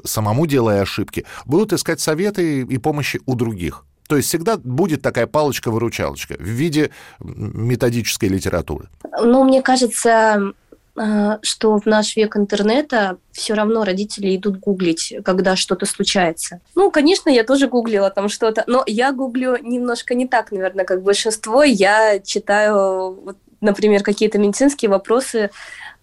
самому 0.03 0.47
делая 0.47 0.81
ошибки, 0.81 1.25
будут 1.45 1.73
искать 1.73 1.99
советы 1.99 2.61
и 2.61 2.77
помощи 2.77 3.21
у 3.25 3.35
других. 3.35 3.85
То 4.07 4.17
есть 4.17 4.29
всегда 4.29 4.57
будет 4.57 5.01
такая 5.01 5.27
палочка-выручалочка 5.27 6.35
в 6.37 6.43
виде 6.43 6.91
методической 7.19 8.29
литературы. 8.29 8.87
Ну, 9.21 9.43
мне 9.43 9.61
кажется, 9.61 10.53
э, 10.95 11.37
что 11.41 11.79
в 11.79 11.85
наш 11.85 12.15
век 12.15 12.37
интернета 12.37 13.17
все 13.31 13.53
равно 13.53 13.83
родители 13.83 14.35
идут 14.35 14.59
гуглить, 14.59 15.13
когда 15.23 15.55
что-то 15.55 15.85
случается. 15.85 16.59
Ну, 16.75 16.91
конечно, 16.91 17.29
я 17.29 17.43
тоже 17.43 17.67
гуглила 17.67 18.09
там 18.11 18.29
что-то, 18.29 18.63
но 18.67 18.83
я 18.85 19.11
гуглю 19.11 19.57
немножко 19.61 20.13
не 20.13 20.27
так, 20.27 20.51
наверное, 20.51 20.85
как 20.85 21.01
большинство. 21.01 21.63
Я 21.63 22.19
читаю, 22.19 23.19
вот, 23.25 23.37
например, 23.61 24.03
какие-то 24.03 24.37
медицинские 24.37 24.89
вопросы 24.89 25.49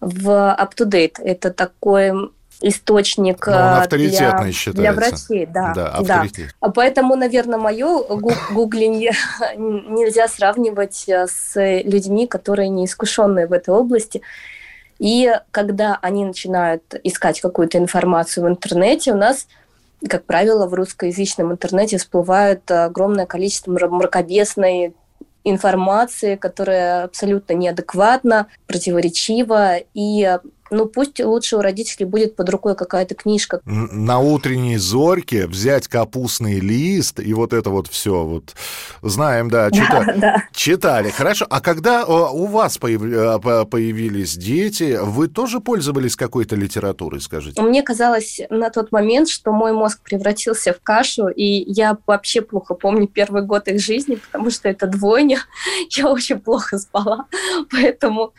в 0.01 0.27
UpToDate. 0.59 1.21
Это 1.23 1.51
такой 1.51 2.11
источник 2.63 3.45
для, 3.45 4.51
считается. 4.53 4.81
для 4.81 4.93
врачей. 4.93 5.45
Да, 5.45 5.73
да, 5.75 5.87
авторитет. 5.89 6.55
да. 6.61 6.69
Поэтому, 6.69 7.15
наверное, 7.15 7.59
мое 7.59 8.03
гуглинг 8.03 9.13
нельзя 9.57 10.27
сравнивать 10.27 11.03
э, 11.07 11.27
с 11.27 11.53
людьми, 11.83 12.25
которые 12.25 12.69
не 12.69 12.85
искушенные 12.85 13.47
в 13.47 13.53
этой 13.53 13.73
области. 13.73 14.21
И 14.97 15.29
когда 15.51 15.99
они 16.01 16.23
начинают 16.23 16.83
искать 17.03 17.41
какую-то 17.41 17.77
информацию 17.77 18.45
в 18.45 18.47
интернете, 18.47 19.11
у 19.11 19.17
нас, 19.17 19.47
как 20.07 20.23
правило, 20.23 20.65
в 20.65 20.73
русскоязычном 20.73 21.51
интернете 21.51 21.97
всплывает 21.97 22.69
огромное 22.71 23.25
количество 23.25 23.71
мракобесной 23.71 24.93
информации, 25.43 26.35
которая 26.35 27.03
абсолютно 27.03 27.53
неадекватна, 27.53 28.47
противоречива, 28.65 29.77
и 29.93 30.37
ну 30.73 30.85
пусть 30.85 31.19
лучше 31.19 31.57
у 31.57 31.61
родителей 31.61 32.05
будет 32.05 32.35
под 32.35 32.49
рукой 32.49 32.75
какая-то 32.75 33.15
книжка. 33.15 33.61
На 33.65 34.19
утренней 34.19 34.77
зорьке 34.77 35.47
взять 35.47 35.87
капустный 35.87 36.59
лист 36.59 37.19
и 37.19 37.33
вот 37.33 37.53
это 37.53 37.69
вот 37.69 37.87
все 37.87 38.23
вот 38.23 38.55
знаем, 39.01 39.49
да, 39.49 39.71
чита... 39.71 40.03
да, 40.05 40.13
да. 40.15 40.43
читали. 40.53 41.09
Хорошо. 41.09 41.45
А 41.49 41.61
когда 41.61 42.05
у 42.05 42.45
вас. 42.45 42.77
Э, 42.83 43.65
появились 43.65 44.35
дети, 44.35 44.99
вы 45.01 45.27
тоже 45.27 45.59
пользовались 45.59 46.15
какой-то 46.15 46.55
литературой, 46.55 47.21
скажите? 47.21 47.61
Мне 47.61 47.83
казалось 47.83 48.41
на 48.49 48.69
тот 48.69 48.91
момент, 48.91 49.29
что 49.29 49.51
мой 49.51 49.73
мозг 49.73 50.01
превратился 50.03 50.73
в 50.73 50.81
кашу, 50.81 51.27
и 51.27 51.71
я 51.71 51.97
вообще 52.05 52.41
плохо 52.41 52.73
помню 52.73 53.07
первый 53.07 53.43
год 53.43 53.67
их 53.67 53.79
жизни, 53.79 54.15
потому 54.15 54.49
что 54.49 54.69
это 54.69 54.87
двойня. 54.87 55.39
Я 55.89 56.07
очень 56.09 56.39
плохо 56.39 56.77
спала, 56.77 57.25
поэтому 57.71 58.33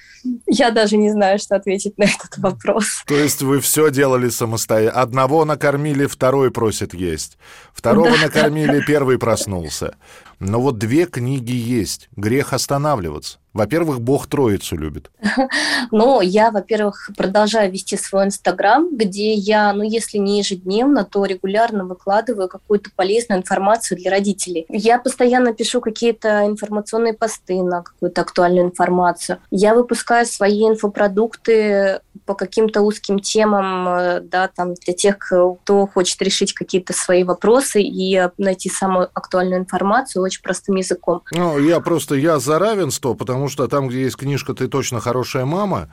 я 0.47 0.71
даже 0.71 0.97
не 0.97 1.11
знаю, 1.11 1.39
что 1.39 1.57
ответить 1.57 1.99
на 1.99 2.05
этот 2.05 2.24
этот 2.25 2.39
вопрос. 2.39 3.03
То 3.07 3.15
есть 3.15 3.43
вы 3.43 3.61
все 3.61 3.91
делали 3.91 4.29
самостоятельно. 4.29 5.01
Одного 5.01 5.45
накормили, 5.45 6.07
второй 6.07 6.51
просит 6.51 6.95
есть. 6.95 7.39
Второго 7.73 8.11
да. 8.11 8.23
накормили, 8.25 8.83
первый 8.85 9.19
проснулся. 9.19 9.97
Но 10.39 10.61
вот 10.61 10.79
две 10.79 11.07
книги 11.07 11.53
есть. 11.53 12.09
Грех 12.17 12.53
останавливаться. 12.53 13.39
Во-первых, 13.55 14.01
Бог 14.01 14.27
Троицу 14.27 14.77
любит. 14.77 15.11
Ну, 15.91 16.21
я, 16.23 16.51
во-первых, 16.51 17.11
продолжаю 17.17 17.71
вести 17.71 17.97
свой 17.97 18.25
Инстаграм, 18.25 18.89
где 18.97 19.33
я, 19.33 19.73
ну, 19.73 19.85
если 19.85 20.19
не 20.19 20.39
ежедневно, 20.39 21.05
то 21.05 21.25
регулярно 21.25 21.85
выкладываю 21.85 22.49
какую-то 22.49 22.91
полезную 22.97 23.41
информацию 23.41 23.99
для 23.99 24.11
родителей. 24.11 24.67
Я 24.69 24.99
постоянно 24.99 25.53
пишу 25.53 25.81
какие-то 25.81 26.47
информационные 26.47 27.13
посты 27.13 27.63
на 27.63 27.83
какую-то 27.83 28.23
актуальную 28.23 28.67
информацию. 28.67 29.39
Я 29.51 29.75
выпускаю 29.75 30.27
свои 30.27 30.67
инфопродукты 30.67 32.01
по 32.27 32.35
каким-то 32.35 32.83
узким 32.83 33.19
темам, 33.19 33.89
э, 33.89 34.21
да, 34.21 34.49
там, 34.49 34.75
для 34.75 34.95
тех, 34.95 35.19
кто 35.19 35.87
хочет 35.87 36.21
решить 36.23 36.55
какие-то 36.55 36.93
свои 36.93 37.25
вопросы 37.25 37.83
и 37.83 38.29
найти 38.39 38.69
самую 38.69 39.11
актуальную 39.13 39.61
информацию 39.61 40.23
очень 40.23 40.43
простым 40.43 40.77
языком. 40.77 41.23
Ну, 41.33 41.59
я 41.59 41.81
просто, 41.81 42.15
я 42.15 42.39
за 42.39 42.59
равенство, 42.59 43.15
потому 43.15 43.44
потому 43.45 43.51
что 43.51 43.69
там, 43.69 43.89
где 43.89 44.03
есть 44.03 44.17
книжка 44.17 44.55
«Ты 44.55 44.69
точно 44.69 45.01
хорошая 45.01 45.45
мама», 45.45 45.91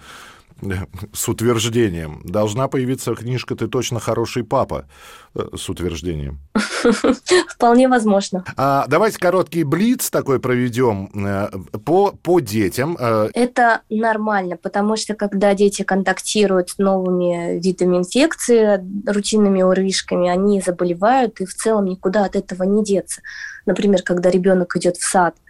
с 1.13 1.27
утверждением. 1.27 2.22
Должна 2.24 2.67
появиться 2.67 3.15
книжка 3.15 3.55
«Ты 3.55 3.67
точно 3.67 4.00
хороший 4.00 4.43
папа» 4.43 4.86
э, 5.34 5.41
с 5.58 5.70
утверждением. 5.70 6.39
Вполне 7.50 7.88
возможно. 7.88 8.46
А, 8.58 8.86
давайте 8.88 9.17
короткий 9.17 9.63
блиц 9.63 10.10
такой 10.12 10.39
проведем 10.39 11.10
э, 11.15 11.50
по, 11.84 12.12
по 12.12 12.39
детям. 12.39 12.96
Э. 13.00 13.29
Это 13.34 13.81
нормально, 13.89 14.55
потому 14.55 14.98
что 14.98 15.15
когда 15.15 15.55
дети 15.55 15.81
контактируют 15.81 16.70
с 16.70 16.77
новыми 16.77 17.60
видами 17.60 17.98
инфекции, 17.98 18.79
рутинными 19.08 19.63
урвишками, 19.63 20.29
они 20.29 20.62
заболевают, 20.62 21.41
и 21.41 21.46
в 21.46 21.55
целом 21.55 21.86
никуда 21.86 22.25
от 22.25 22.36
этого 22.36 22.63
не 22.63 22.84
деться. 22.84 23.22
Например, 23.65 24.03
когда 24.03 24.29
ребенок 24.29 24.75
идет 24.75 24.98
в 24.98 25.03
сад– 25.03 25.36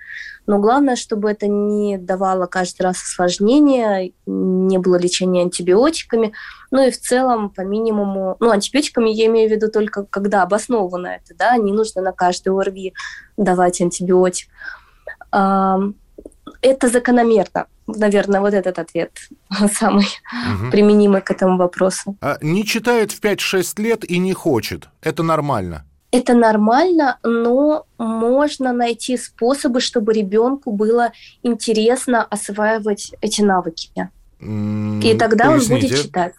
но 0.47 0.59
главное, 0.59 0.95
чтобы 0.95 1.31
это 1.31 1.47
не 1.47 1.97
давало 1.97 2.45
каждый 2.47 2.81
раз 2.83 3.01
осложнения, 3.01 4.11
не 4.25 4.77
было 4.79 4.97
лечения 4.97 5.43
антибиотиками. 5.43 6.33
Ну 6.71 6.87
и 6.87 6.91
в 6.91 6.99
целом 6.99 7.49
по 7.49 7.61
минимуму, 7.61 8.37
ну 8.39 8.49
антибиотиками 8.49 9.09
я 9.09 9.27
имею 9.27 9.49
в 9.49 9.51
виду 9.51 9.69
только 9.69 10.03
когда 10.03 10.43
обосновано 10.43 11.07
это, 11.07 11.35
да, 11.37 11.57
не 11.57 11.71
нужно 11.71 12.01
на 12.01 12.11
каждой 12.11 12.49
ОРВИ 12.49 12.93
давать 13.37 13.81
антибиотик. 13.81 14.49
Это 15.31 16.87
закономерно. 16.87 17.67
Наверное, 17.87 18.41
вот 18.41 18.53
этот 18.53 18.79
ответ 18.79 19.11
самый 19.73 20.05
угу. 20.05 20.71
применимый 20.71 21.21
к 21.21 21.31
этому 21.31 21.57
вопросу. 21.57 22.17
А 22.21 22.37
не 22.41 22.65
читает 22.65 23.11
в 23.11 23.21
5-6 23.21 23.81
лет 23.81 24.09
и 24.09 24.17
не 24.17 24.33
хочет. 24.33 24.89
Это 25.01 25.23
нормально? 25.23 25.85
Это 26.11 26.33
нормально, 26.33 27.19
но 27.23 27.85
можно 27.97 28.73
найти 28.73 29.17
способы, 29.17 29.79
чтобы 29.79 30.13
ребенку 30.13 30.71
было 30.71 31.13
интересно 31.41 32.23
осваивать 32.23 33.13
эти 33.21 33.41
навыки. 33.41 34.09
Mm, 34.41 35.01
И 35.03 35.17
тогда 35.17 35.45
поясните. 35.45 35.73
он 35.73 35.81
будет 35.81 36.01
читать. 36.01 36.33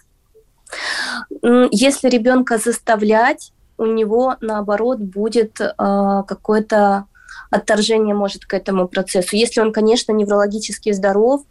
Если 1.71 2.09
ребенка 2.09 2.59
заставлять, 2.59 3.53
у 3.79 3.87
него 3.87 4.37
наоборот 4.41 4.99
будет 4.99 5.61
э, 5.61 5.67
какое-то 5.77 7.07
отторжение 7.51 8.15
может 8.15 8.45
к 8.45 8.55
этому 8.55 8.89
процессу. 8.89 9.37
Если 9.37 9.61
он, 9.61 9.73
конечно, 9.73 10.13
неврологически 10.13 10.93
здоров, 10.93 11.43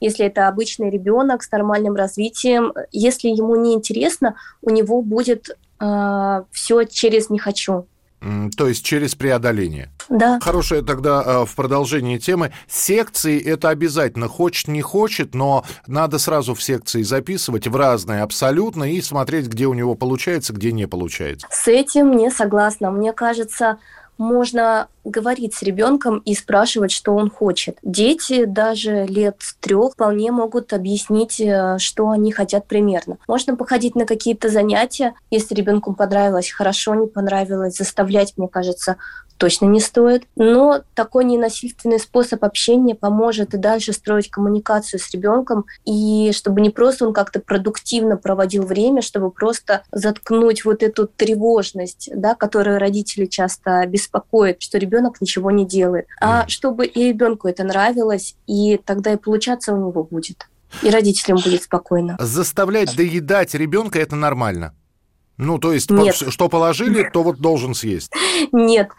если 0.00 0.26
это 0.26 0.48
обычный 0.48 0.90
ребенок 0.90 1.42
с 1.42 1.50
нормальным 1.50 1.94
развитием, 1.94 2.72
если 2.90 3.28
ему 3.28 3.56
не 3.56 3.74
интересно, 3.74 4.36
у 4.62 4.70
него 4.70 5.02
будет 5.02 5.56
э, 5.80 6.42
все 6.52 6.84
через 6.84 7.30
«не 7.30 7.38
хочу». 7.38 7.86
То 8.56 8.68
есть 8.68 8.84
через 8.84 9.14
преодоление. 9.14 9.90
Да. 10.10 10.38
Хорошее 10.40 10.82
тогда 10.82 11.22
э, 11.24 11.44
в 11.46 11.56
продолжении 11.56 12.18
темы. 12.18 12.52
Секции 12.68 13.42
это 13.42 13.70
обязательно. 13.70 14.28
Хочет, 14.28 14.68
не 14.68 14.82
хочет, 14.82 15.34
но 15.34 15.64
надо 15.86 16.18
сразу 16.18 16.54
в 16.54 16.62
секции 16.62 17.02
записывать 17.02 17.66
в 17.66 17.74
разные 17.74 18.20
абсолютно 18.20 18.92
и 18.92 19.00
смотреть, 19.00 19.46
где 19.46 19.66
у 19.66 19.72
него 19.72 19.94
получается, 19.94 20.52
где 20.52 20.70
не 20.70 20.86
получается. 20.86 21.46
С 21.50 21.66
этим 21.68 22.14
не 22.14 22.30
согласна. 22.30 22.90
Мне 22.90 23.14
кажется, 23.14 23.78
можно 24.18 24.88
говорить 25.04 25.54
с 25.54 25.62
ребенком 25.62 26.18
и 26.18 26.34
спрашивать, 26.34 26.92
что 26.92 27.14
он 27.14 27.30
хочет. 27.30 27.78
Дети 27.82 28.44
даже 28.44 29.06
лет 29.06 29.36
трех 29.60 29.92
вполне 29.94 30.32
могут 30.32 30.72
объяснить, 30.72 31.40
э, 31.40 31.78
что 31.78 32.10
они 32.10 32.32
хотят 32.32 32.66
примерно. 32.66 33.18
Можно 33.28 33.56
походить 33.56 33.94
на 33.94 34.06
какие-то 34.06 34.48
занятия, 34.48 35.14
если 35.30 35.54
ребенку 35.54 35.94
понравилось, 35.94 36.50
хорошо, 36.50 36.94
не 36.94 37.06
понравилось, 37.06 37.76
заставлять, 37.76 38.34
мне 38.36 38.48
кажется, 38.48 38.96
точно 39.40 39.66
не 39.66 39.80
стоит. 39.80 40.24
Но 40.36 40.82
такой 40.94 41.24
ненасильственный 41.24 41.98
способ 41.98 42.44
общения 42.44 42.94
поможет 42.94 43.54
и 43.54 43.56
дальше 43.56 43.92
строить 43.92 44.30
коммуникацию 44.30 45.00
с 45.00 45.10
ребенком, 45.12 45.64
и 45.86 46.30
чтобы 46.32 46.60
не 46.60 46.68
просто 46.68 47.06
он 47.06 47.14
как-то 47.14 47.40
продуктивно 47.40 48.18
проводил 48.18 48.64
время, 48.64 49.00
чтобы 49.00 49.30
просто 49.30 49.82
заткнуть 49.90 50.64
вот 50.64 50.82
эту 50.82 51.06
тревожность, 51.06 52.10
да, 52.14 52.34
которую 52.34 52.78
родители 52.78 53.24
часто 53.24 53.84
беспокоят, 53.86 54.60
что 54.60 54.76
ребенок 54.76 54.89
ничего 55.20 55.50
не 55.50 55.66
делает, 55.66 56.06
а 56.20 56.46
чтобы 56.48 56.86
и 56.86 57.08
ребенку 57.08 57.48
это 57.48 57.64
нравилось, 57.64 58.36
и 58.46 58.80
тогда 58.84 59.12
и 59.12 59.16
получаться 59.16 59.72
у 59.72 59.76
него 59.76 60.04
будет. 60.04 60.48
И 60.82 60.90
родителям 60.90 61.38
будет 61.38 61.64
спокойно. 61.64 62.16
Заставлять 62.20 62.94
доедать 62.96 63.54
ребенка 63.54 63.98
это 63.98 64.16
нормально. 64.16 64.74
Ну, 65.36 65.58
то 65.58 65.72
есть, 65.72 65.90
Нет. 65.90 66.14
что 66.14 66.48
положили, 66.50 67.08
то 67.10 67.22
вот 67.22 67.38
должен 67.38 67.74
съесть. 67.74 68.12
Нет, 68.52 68.90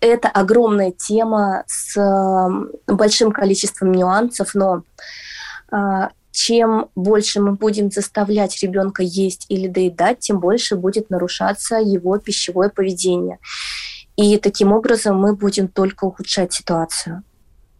это 0.00 0.28
огромная 0.28 0.90
тема 0.90 1.62
с 1.68 1.96
большим 2.88 3.30
количеством 3.30 3.92
нюансов, 3.92 4.56
но 4.56 4.82
а, 5.70 6.10
чем 6.32 6.88
больше 6.96 7.40
мы 7.40 7.52
будем 7.52 7.90
заставлять 7.90 8.60
ребенка 8.62 9.02
есть 9.02 9.46
или 9.48 9.68
доедать, 9.68 10.20
тем 10.20 10.40
больше 10.40 10.76
будет 10.76 11.10
нарушаться 11.10 11.76
его 11.76 12.18
пищевое 12.18 12.70
поведение. 12.70 13.38
И 14.18 14.36
таким 14.36 14.72
образом 14.72 15.16
мы 15.16 15.32
будем 15.32 15.68
только 15.68 16.04
ухудшать 16.04 16.52
ситуацию. 16.52 17.22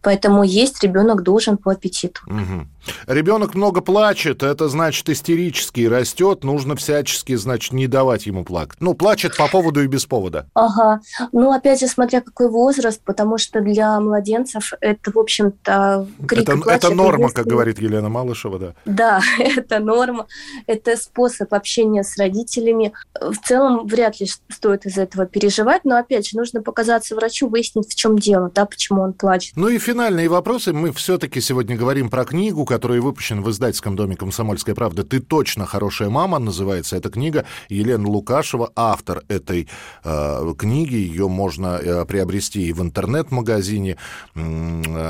Поэтому 0.01 0.43
есть 0.43 0.81
ребенок 0.83 1.23
должен 1.23 1.57
по 1.57 1.71
аппетиту. 1.71 2.21
Угу. 2.27 2.67
Ребенок 3.07 3.55
много 3.55 3.81
плачет, 3.81 4.43
это 4.43 4.69
значит 4.69 5.09
истерически 5.09 5.85
растет, 5.85 6.43
нужно 6.43 6.75
всячески, 6.75 7.35
значит, 7.35 7.73
не 7.73 7.87
давать 7.87 8.25
ему 8.25 8.43
плакать. 8.43 8.77
Ну, 8.79 8.93
плачет 8.93 9.35
по 9.35 9.47
поводу 9.47 9.83
и 9.83 9.87
без 9.87 10.05
повода. 10.05 10.47
Ага. 10.53 11.01
Ну, 11.31 11.51
опять 11.51 11.79
же, 11.81 11.87
смотря 11.87 12.21
какой 12.21 12.49
возраст, 12.49 13.01
потому 13.03 13.37
что 13.37 13.61
для 13.61 13.99
младенцев 13.99 14.73
это, 14.79 15.11
в 15.11 15.19
общем-то, 15.19 16.07
крик 16.27 16.43
это, 16.43 16.57
плач, 16.57 16.77
это 16.77 16.95
норма, 16.95 17.25
это 17.25 17.35
как 17.35 17.47
говорит 17.47 17.79
Елена 17.79 18.09
Малышева, 18.09 18.59
да? 18.59 18.73
Да, 18.85 19.21
это 19.39 19.79
норма, 19.79 20.27
это 20.65 20.95
способ 20.97 21.53
общения 21.53 22.03
с 22.03 22.17
родителями. 22.17 22.93
В 23.19 23.35
целом, 23.45 23.85
вряд 23.87 24.19
ли 24.19 24.27
стоит 24.49 24.85
из 24.85 24.97
этого 24.97 25.25
переживать, 25.25 25.83
но, 25.83 25.97
опять 25.97 26.29
же, 26.29 26.37
нужно 26.37 26.61
показаться 26.61 27.15
врачу, 27.15 27.49
выяснить, 27.49 27.91
в 27.91 27.95
чем 27.95 28.17
дело, 28.17 28.51
да, 28.53 28.65
почему 28.65 29.01
он 29.01 29.13
плачет. 29.13 29.55
Ну 29.55 29.67
и 29.67 29.77
финальные 29.89 30.29
вопросы. 30.29 30.71
Мы 30.71 30.91
все-таки 30.91 31.41
сегодня 31.41 31.75
говорим 31.75 32.11
про 32.11 32.23
книгу, 32.23 32.63
который 32.63 32.99
выпущен 32.99 33.41
в 33.41 33.49
издательском 33.49 33.95
доме 33.95 34.15
«Комсомольская 34.15 34.75
правда». 34.75 35.03
«Ты 35.03 35.19
точно 35.19 35.65
хорошая 35.65 36.09
мама» 36.11 36.37
называется 36.37 36.95
эта 36.95 37.09
книга. 37.09 37.45
Елена 37.69 38.07
Лукашева, 38.07 38.71
автор 38.75 39.23
этой 39.29 39.67
э, 40.03 40.53
книги. 40.59 40.93
Ее 40.93 41.27
можно 41.27 41.79
э, 41.81 42.05
приобрести 42.05 42.67
и 42.67 42.71
в 42.71 42.83
интернет-магазине, 42.83 43.97
э, 44.35 44.39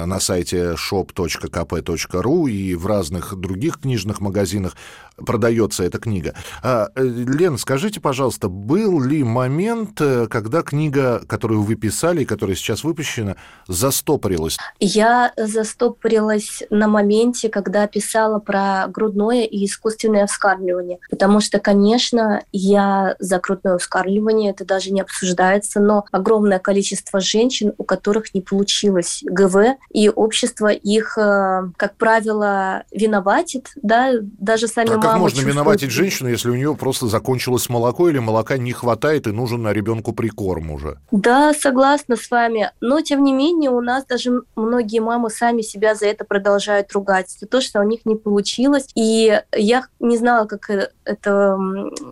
на 0.05 0.19
сайте 0.21 0.75
shop.kp.ru 0.75 2.49
и 2.49 2.75
в 2.75 2.87
разных 2.87 3.35
других 3.35 3.81
книжных 3.81 4.21
магазинах 4.21 4.77
продается 5.25 5.83
эта 5.83 5.97
книга. 5.99 6.35
А, 6.63 6.87
э, 6.95 7.03
Лен, 7.03 7.57
скажите, 7.57 7.99
пожалуйста, 7.99 8.47
был 8.47 9.01
ли 9.01 9.23
момент, 9.23 9.99
э, 9.99 10.27
когда 10.27 10.61
книга, 10.61 11.21
которую 11.27 11.63
вы 11.63 11.75
писали 11.75 12.21
и 12.21 12.25
которая 12.25 12.55
сейчас 12.55 12.85
выпущена, 12.85 13.35
застопорилась? 13.67 14.57
Я 14.79 15.33
застопорилась 15.37 16.63
на 16.69 16.87
моменте, 16.87 17.49
когда 17.49 17.87
писала 17.87 18.39
про 18.39 18.87
грудное 18.87 19.43
и 19.43 19.65
искусственное 19.65 20.27
вскармливание. 20.27 20.99
Потому 21.09 21.41
что, 21.41 21.59
конечно, 21.59 22.43
я 22.51 23.15
за 23.19 23.39
грудное 23.39 23.77
вскармливание, 23.77 24.51
это 24.51 24.65
даже 24.65 24.91
не 24.91 25.01
обсуждается, 25.01 25.79
но 25.79 26.05
огромное 26.11 26.59
количество 26.59 27.19
женщин, 27.19 27.73
у 27.77 27.83
которых 27.83 28.33
не 28.33 28.41
получилось 28.41 29.21
ГВ, 29.23 29.77
и 29.91 30.09
общество 30.09 30.67
их, 30.67 31.17
э, 31.17 31.63
как 31.77 31.95
правило, 31.95 32.83
виноватит, 32.91 33.69
да, 33.81 34.13
даже 34.21 34.67
сами 34.67 34.89
а 34.89 34.91
мамы 34.91 35.01
как 35.01 35.13
можно 35.13 35.29
чувствуют... 35.29 35.55
виноватить 35.55 35.91
женщину, 35.91 36.29
если 36.29 36.49
у 36.49 36.55
нее 36.55 36.75
просто 36.75 37.07
закончилось 37.07 37.69
молоко 37.69 38.09
или 38.09 38.19
молока 38.19 38.57
не 38.57 38.73
хватает 38.73 39.27
и 39.27 39.31
нужен 39.31 39.63
на 39.63 39.73
ребенку 39.73 40.13
прикорм 40.13 40.71
уже? 40.71 40.99
Да, 41.11 41.53
согласна 41.53 42.15
с 42.15 42.29
вами, 42.29 42.71
но 42.81 43.01
тем 43.01 43.23
не 43.23 43.33
менее 43.33 43.71
у 43.71 43.81
нас 43.81 44.05
даже 44.05 44.43
многие 44.59 44.99
мамы 44.99 45.29
сами 45.29 45.61
себя 45.61 45.95
за 45.95 46.07
это 46.07 46.25
продолжают 46.25 46.91
ругать, 46.93 47.29
за 47.31 47.47
то, 47.47 47.61
что 47.61 47.79
у 47.79 47.83
них 47.83 48.05
не 48.05 48.15
получилось. 48.15 48.87
И 48.95 49.41
я 49.55 49.85
не 49.99 50.17
знала, 50.17 50.45
как 50.45 50.69
э, 50.69 50.89
это, 51.05 51.57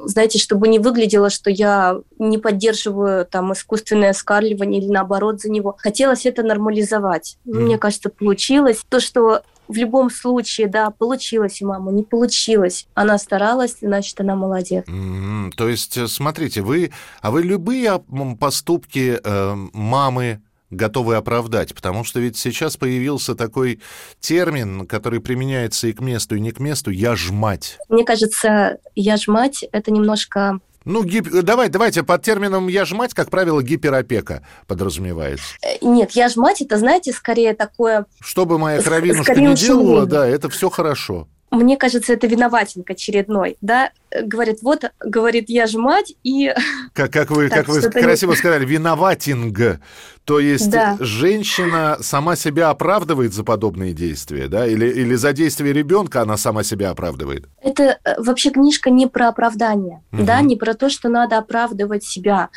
знаете, 0.05 0.39
чтобы 0.39 0.67
не 0.67 0.79
выглядело, 0.79 1.29
что 1.29 1.49
я 1.49 1.99
не 2.17 2.37
поддерживаю 2.37 3.25
там 3.25 3.53
искусственное 3.53 4.13
скармливание 4.13 4.81
или 4.81 4.91
наоборот 4.91 5.41
за 5.41 5.49
него. 5.49 5.75
Хотелось 5.77 6.25
это 6.25 6.43
нормализовать. 6.43 7.37
Mm. 7.45 7.59
Мне 7.59 7.77
кажется, 7.77 8.09
получилось. 8.09 8.81
То, 8.89 8.99
что 8.99 9.43
в 9.67 9.75
любом 9.75 10.09
случае, 10.09 10.67
да, 10.67 10.91
получилось 10.91 11.61
у 11.61 11.67
мамы, 11.67 11.91
не 11.91 12.03
получилось. 12.03 12.87
Она 12.93 13.17
старалась, 13.17 13.77
значит, 13.81 14.19
она 14.19 14.35
молодец. 14.35 14.85
Mm-hmm. 14.87 15.51
То 15.55 15.69
есть, 15.69 15.97
э, 15.97 16.07
смотрите, 16.07 16.61
вы, 16.61 16.91
а 17.21 17.31
вы 17.31 17.43
любые 17.43 18.01
поступки 18.39 19.19
э, 19.21 19.55
мамы 19.73 20.41
готовы 20.69 21.15
оправдать, 21.15 21.73
потому 21.73 22.03
что 22.03 22.19
ведь 22.19 22.37
сейчас 22.37 22.77
появился 22.77 23.35
такой 23.35 23.79
термин, 24.19 24.85
который 24.85 25.19
применяется 25.19 25.87
и 25.87 25.93
к 25.93 26.01
месту, 26.01 26.35
и 26.35 26.39
не 26.39 26.51
к 26.51 26.59
месту, 26.59 26.91
«я 26.91 27.15
ж 27.15 27.31
мать». 27.31 27.77
Мне 27.89 28.03
кажется, 28.03 28.77
«я 28.95 29.17
ж 29.17 29.27
мать»— 29.27 29.63
это 29.71 29.91
немножко 29.91 30.59
ну, 30.89 31.03
гип... 31.03 31.29
давай, 31.29 31.67
давайте, 31.67 32.03
под 32.03 32.21
термином 32.21 32.69
«я 32.69 32.85
ж 32.85 32.93
мать», 32.93 33.13
как 33.13 33.29
правило, 33.29 33.61
гиперопека 33.61 34.43
подразумевается. 34.67 35.43
Э, 35.61 35.77
нет, 35.81 36.11
«я 36.11 36.29
ж 36.29 36.37
мать»— 36.37 36.61
это, 36.63 36.77
знаете, 36.77 37.11
скорее 37.11 37.53
такое... 37.53 38.05
Что 38.21 38.45
бы 38.45 38.57
моя 38.57 38.81
кровинушка 38.81 39.35
не 39.35 39.53
делала, 39.53 40.05
да, 40.05 40.25
это 40.25 40.49
все 40.49 40.69
хорошо 40.69 41.27
мне 41.51 41.77
кажется, 41.77 42.13
это 42.13 42.27
виноватинка 42.27 42.93
очередной, 42.93 43.57
да, 43.61 43.91
говорит, 44.11 44.59
вот, 44.61 44.83
говорит, 44.99 45.49
я 45.49 45.67
же 45.67 45.79
мать, 45.79 46.13
и... 46.23 46.53
Как, 46.93 47.11
как 47.11 47.29
вы, 47.29 47.49
так, 47.49 47.65
как 47.65 47.69
вы 47.69 47.81
красиво 47.81 48.31
не... 48.31 48.37
сказали, 48.37 48.65
виноватинг, 48.65 49.79
то 50.25 50.39
есть 50.39 50.69
да. 50.69 50.97
женщина 50.99 51.97
сама 52.01 52.35
себя 52.35 52.69
оправдывает 52.69 53.33
за 53.33 53.43
подобные 53.43 53.93
действия, 53.93 54.47
да, 54.47 54.65
или, 54.67 54.85
или 54.87 55.15
за 55.15 55.31
действия 55.31 55.71
ребенка 55.71 56.21
она 56.21 56.37
сама 56.37 56.63
себя 56.63 56.89
оправдывает? 56.89 57.47
Это 57.61 57.99
э, 58.03 58.21
вообще 58.21 58.49
книжка 58.49 58.89
не 58.89 59.07
про 59.07 59.29
оправдание, 59.29 60.03
угу. 60.11 60.23
да, 60.23 60.41
не 60.41 60.55
про 60.55 60.73
то, 60.73 60.89
что 60.89 61.07
надо 61.07 61.37
оправдывать 61.37 62.03
себя, 62.03 62.49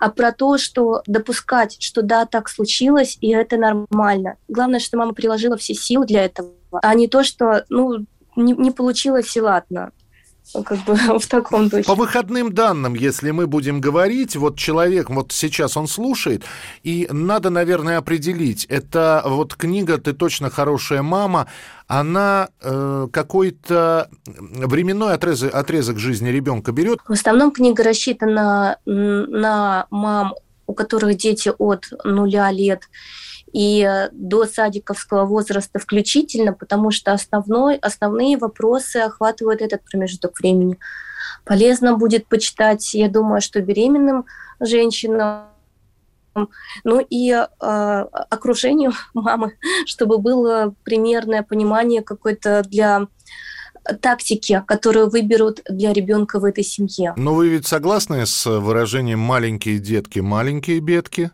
а 0.00 0.10
про 0.10 0.32
то, 0.32 0.58
что 0.58 1.02
допускать, 1.06 1.76
что 1.80 2.02
да, 2.02 2.24
так 2.24 2.48
случилось, 2.48 3.18
и 3.20 3.30
это 3.30 3.56
нормально. 3.56 4.36
Главное, 4.48 4.80
что 4.80 4.96
мама 4.96 5.12
приложила 5.12 5.56
все 5.56 5.74
силы 5.74 6.06
для 6.06 6.24
этого, 6.24 6.52
а 6.70 6.94
не 6.94 7.08
то, 7.08 7.24
что, 7.24 7.64
ну, 7.68 8.06
не, 8.38 8.52
не 8.54 8.70
получилось 8.70 9.36
и 9.36 9.40
ладно 9.40 9.90
как 10.64 10.78
бы 10.84 10.94
в 11.18 11.26
таком 11.26 11.68
духе. 11.68 11.84
По 11.84 11.94
выходным 11.94 12.52
данным, 12.52 12.94
если 12.94 13.30
мы 13.30 13.46
будем 13.46 13.80
говорить, 13.80 14.36
вот 14.36 14.58
человек, 14.58 15.10
вот 15.10 15.32
сейчас 15.32 15.76
он 15.76 15.86
слушает, 15.86 16.44
и 16.82 17.08
надо, 17.10 17.50
наверное, 17.50 17.98
определить, 17.98 18.64
это 18.66 19.22
вот 19.24 19.54
книга 19.54 19.98
«Ты 19.98 20.12
точно 20.12 20.50
хорошая 20.50 21.02
мама», 21.02 21.48
она 21.86 22.48
э, 22.60 23.08
какой-то 23.12 24.10
временной 24.26 25.14
отрезок, 25.14 25.54
отрезок 25.54 25.98
жизни 25.98 26.28
ребенка 26.28 26.72
берет? 26.72 26.98
В 27.06 27.12
основном 27.12 27.50
книга 27.50 27.82
рассчитана 27.82 28.78
на 28.84 29.86
мам, 29.90 30.34
у 30.66 30.74
которых 30.74 31.16
дети 31.16 31.50
от 31.56 31.86
нуля 32.04 32.50
лет, 32.50 32.82
и 33.52 33.82
э, 33.82 34.08
до 34.12 34.44
садиковского 34.46 35.24
возраста 35.24 35.78
включительно, 35.78 36.52
потому 36.52 36.90
что 36.90 37.12
основной, 37.12 37.76
основные 37.76 38.36
вопросы 38.36 38.98
охватывают 38.98 39.62
этот 39.62 39.82
промежуток 39.84 40.38
времени. 40.38 40.78
Полезно 41.44 41.96
будет 41.96 42.26
почитать, 42.26 42.94
я 42.94 43.08
думаю, 43.08 43.40
что 43.40 43.60
беременным 43.60 44.26
женщинам, 44.60 45.46
ну 46.84 47.04
и 47.08 47.30
э, 47.30 47.44
окружению 47.60 48.92
мамы, 49.14 49.54
чтобы 49.86 50.18
было 50.18 50.74
примерное 50.84 51.42
понимание 51.42 52.02
какое-то 52.02 52.62
для 52.62 53.06
тактики, 54.00 54.62
которую 54.66 55.08
выберут 55.08 55.62
для 55.68 55.92
ребенка 55.92 56.38
в 56.40 56.44
этой 56.44 56.64
семье. 56.64 57.14
Но 57.16 57.34
вы 57.34 57.48
ведь 57.48 57.66
согласны 57.66 58.26
с 58.26 58.46
выражением 58.46 59.20
«маленькие 59.20 59.78
детки, 59.78 60.18
маленькие 60.20 60.80
бедки»? 60.80 61.30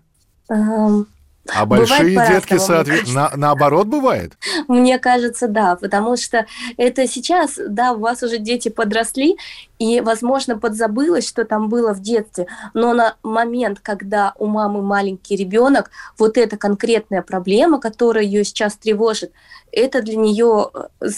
Эм, 0.48 1.08
а 1.52 1.66
большие 1.66 2.14
детки, 2.14 2.58
соответственно, 2.58 3.30
на, 3.32 3.36
наоборот 3.36 3.86
бывает? 3.86 4.32
Мне 4.68 4.98
кажется, 4.98 5.46
да, 5.48 5.76
потому 5.76 6.16
что 6.16 6.46
это 6.76 7.06
сейчас, 7.06 7.58
да, 7.68 7.92
у 7.92 7.98
вас 8.00 8.22
уже 8.22 8.38
дети 8.38 8.68
подросли, 8.68 9.36
и, 9.78 10.00
возможно, 10.00 10.58
подзабылось, 10.58 11.26
что 11.26 11.44
там 11.44 11.68
было 11.68 11.92
в 11.92 12.00
детстве, 12.00 12.46
но 12.74 12.92
на 12.94 13.16
момент, 13.22 13.80
когда 13.80 14.32
у 14.38 14.46
мамы 14.46 14.82
маленький 14.82 15.36
ребенок, 15.36 15.90
вот 16.18 16.38
эта 16.38 16.56
конкретная 16.56 17.22
проблема, 17.22 17.80
которая 17.80 18.24
ее 18.24 18.44
сейчас 18.44 18.76
тревожит, 18.76 19.32
это 19.74 20.02
для 20.02 20.16
нее 20.16 20.70
э, 21.00 21.08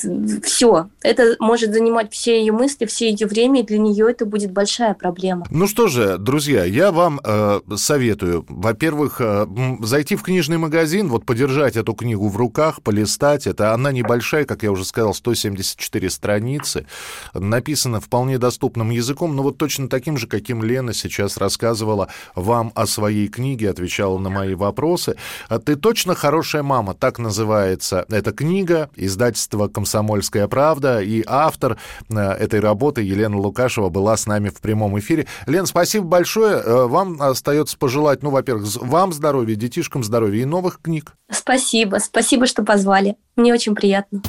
все. 0.43 0.89
Это 1.03 1.37
может 1.39 1.73
занимать 1.73 2.13
все 2.13 2.41
ее 2.41 2.53
мысли, 2.53 2.87
все 2.87 3.11
ее 3.11 3.27
время, 3.27 3.61
и 3.61 3.67
для 3.67 3.79
нее 3.79 4.11
это 4.11 4.25
будет 4.25 4.53
большая 4.53 4.95
проблема. 4.95 5.47
Ну 5.51 5.67
что 5.67 5.89
же, 5.89 6.19
друзья, 6.19 6.65
я 6.65 6.91
вам 6.91 7.21
э, 7.23 7.61
советую, 7.77 8.45
во-первых, 8.49 9.21
э, 9.21 9.47
зайти 9.81 10.17
в 10.17 10.23
книжный 10.23 10.59
магазин, 10.59 11.09
вот 11.09 11.27
подержать 11.27 11.77
эту 11.77 11.93
книгу 11.93 12.29
в 12.29 12.37
руках, 12.37 12.83
полистать. 12.83 13.47
Это 13.47 13.75
она 13.75 13.93
небольшая, 13.93 14.45
как 14.45 14.63
я 14.63 14.73
уже 14.73 14.85
сказал, 14.85 15.13
174 15.13 16.11
страницы. 16.11 16.87
Написана 17.35 18.01
вполне 18.01 18.39
доступным 18.47 18.91
языком, 18.91 19.35
но 19.35 19.43
вот 19.43 19.59
точно 19.59 19.89
таким 19.89 20.17
же, 20.17 20.29
каким 20.29 20.63
Лена 20.63 20.95
сейчас 20.95 21.37
рассказывала 21.37 22.07
вам 22.37 22.71
о 22.77 22.87
своей 22.87 23.27
книге, 23.27 23.71
отвечала 23.71 24.19
на 24.19 24.31
мои 24.31 24.55
вопросы. 24.55 25.17
А 25.49 25.59
«Ты 25.59 25.75
точно 25.75 26.15
хорошая 26.15 26.63
мама», 26.63 26.95
так 26.95 27.19
называется 27.19 28.07
эта 28.09 28.31
книга, 28.31 28.89
издательство 28.95 29.67
«Комсомольская 29.67 30.47
правда», 30.47 31.03
и 31.03 31.25
автор 31.27 31.77
э, 32.09 32.15
этой 32.15 32.61
работы 32.61 33.03
Елена 33.03 33.37
Лукашева 33.37 33.89
была 33.89 34.17
с 34.17 34.27
нами 34.27 34.51
в 34.51 34.61
прямом 34.61 34.97
эфире. 35.01 35.27
Лен, 35.49 35.67
спасибо 35.67 36.07
большое. 36.07 36.63
Э, 36.63 36.87
вам 36.87 37.21
остается 37.21 37.77
пожелать, 37.77 38.23
ну, 38.23 38.31
во-первых, 38.31 38.77
вам 38.77 39.13
здоровья, 39.13 39.57
детишкам 39.57 40.05
здоровья 40.05 40.43
и 40.43 40.45
новых 40.45 40.81
книг. 40.81 41.15
Спасибо, 41.33 41.97
спасибо, 41.97 42.47
что 42.47 42.63
позвали. 42.63 43.17
Мне 43.35 43.53
очень 43.53 43.75
приятно. 43.75 44.23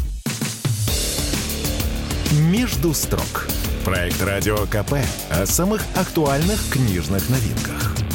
«Между 2.52 2.96
строк» 2.96 3.48
Проект 3.88 4.22
«Радио 4.22 4.58
КП» 4.66 4.96
о 5.30 5.46
самых 5.46 5.82
актуальных 5.96 6.60
книжных 6.70 7.30
новинках. 7.30 8.07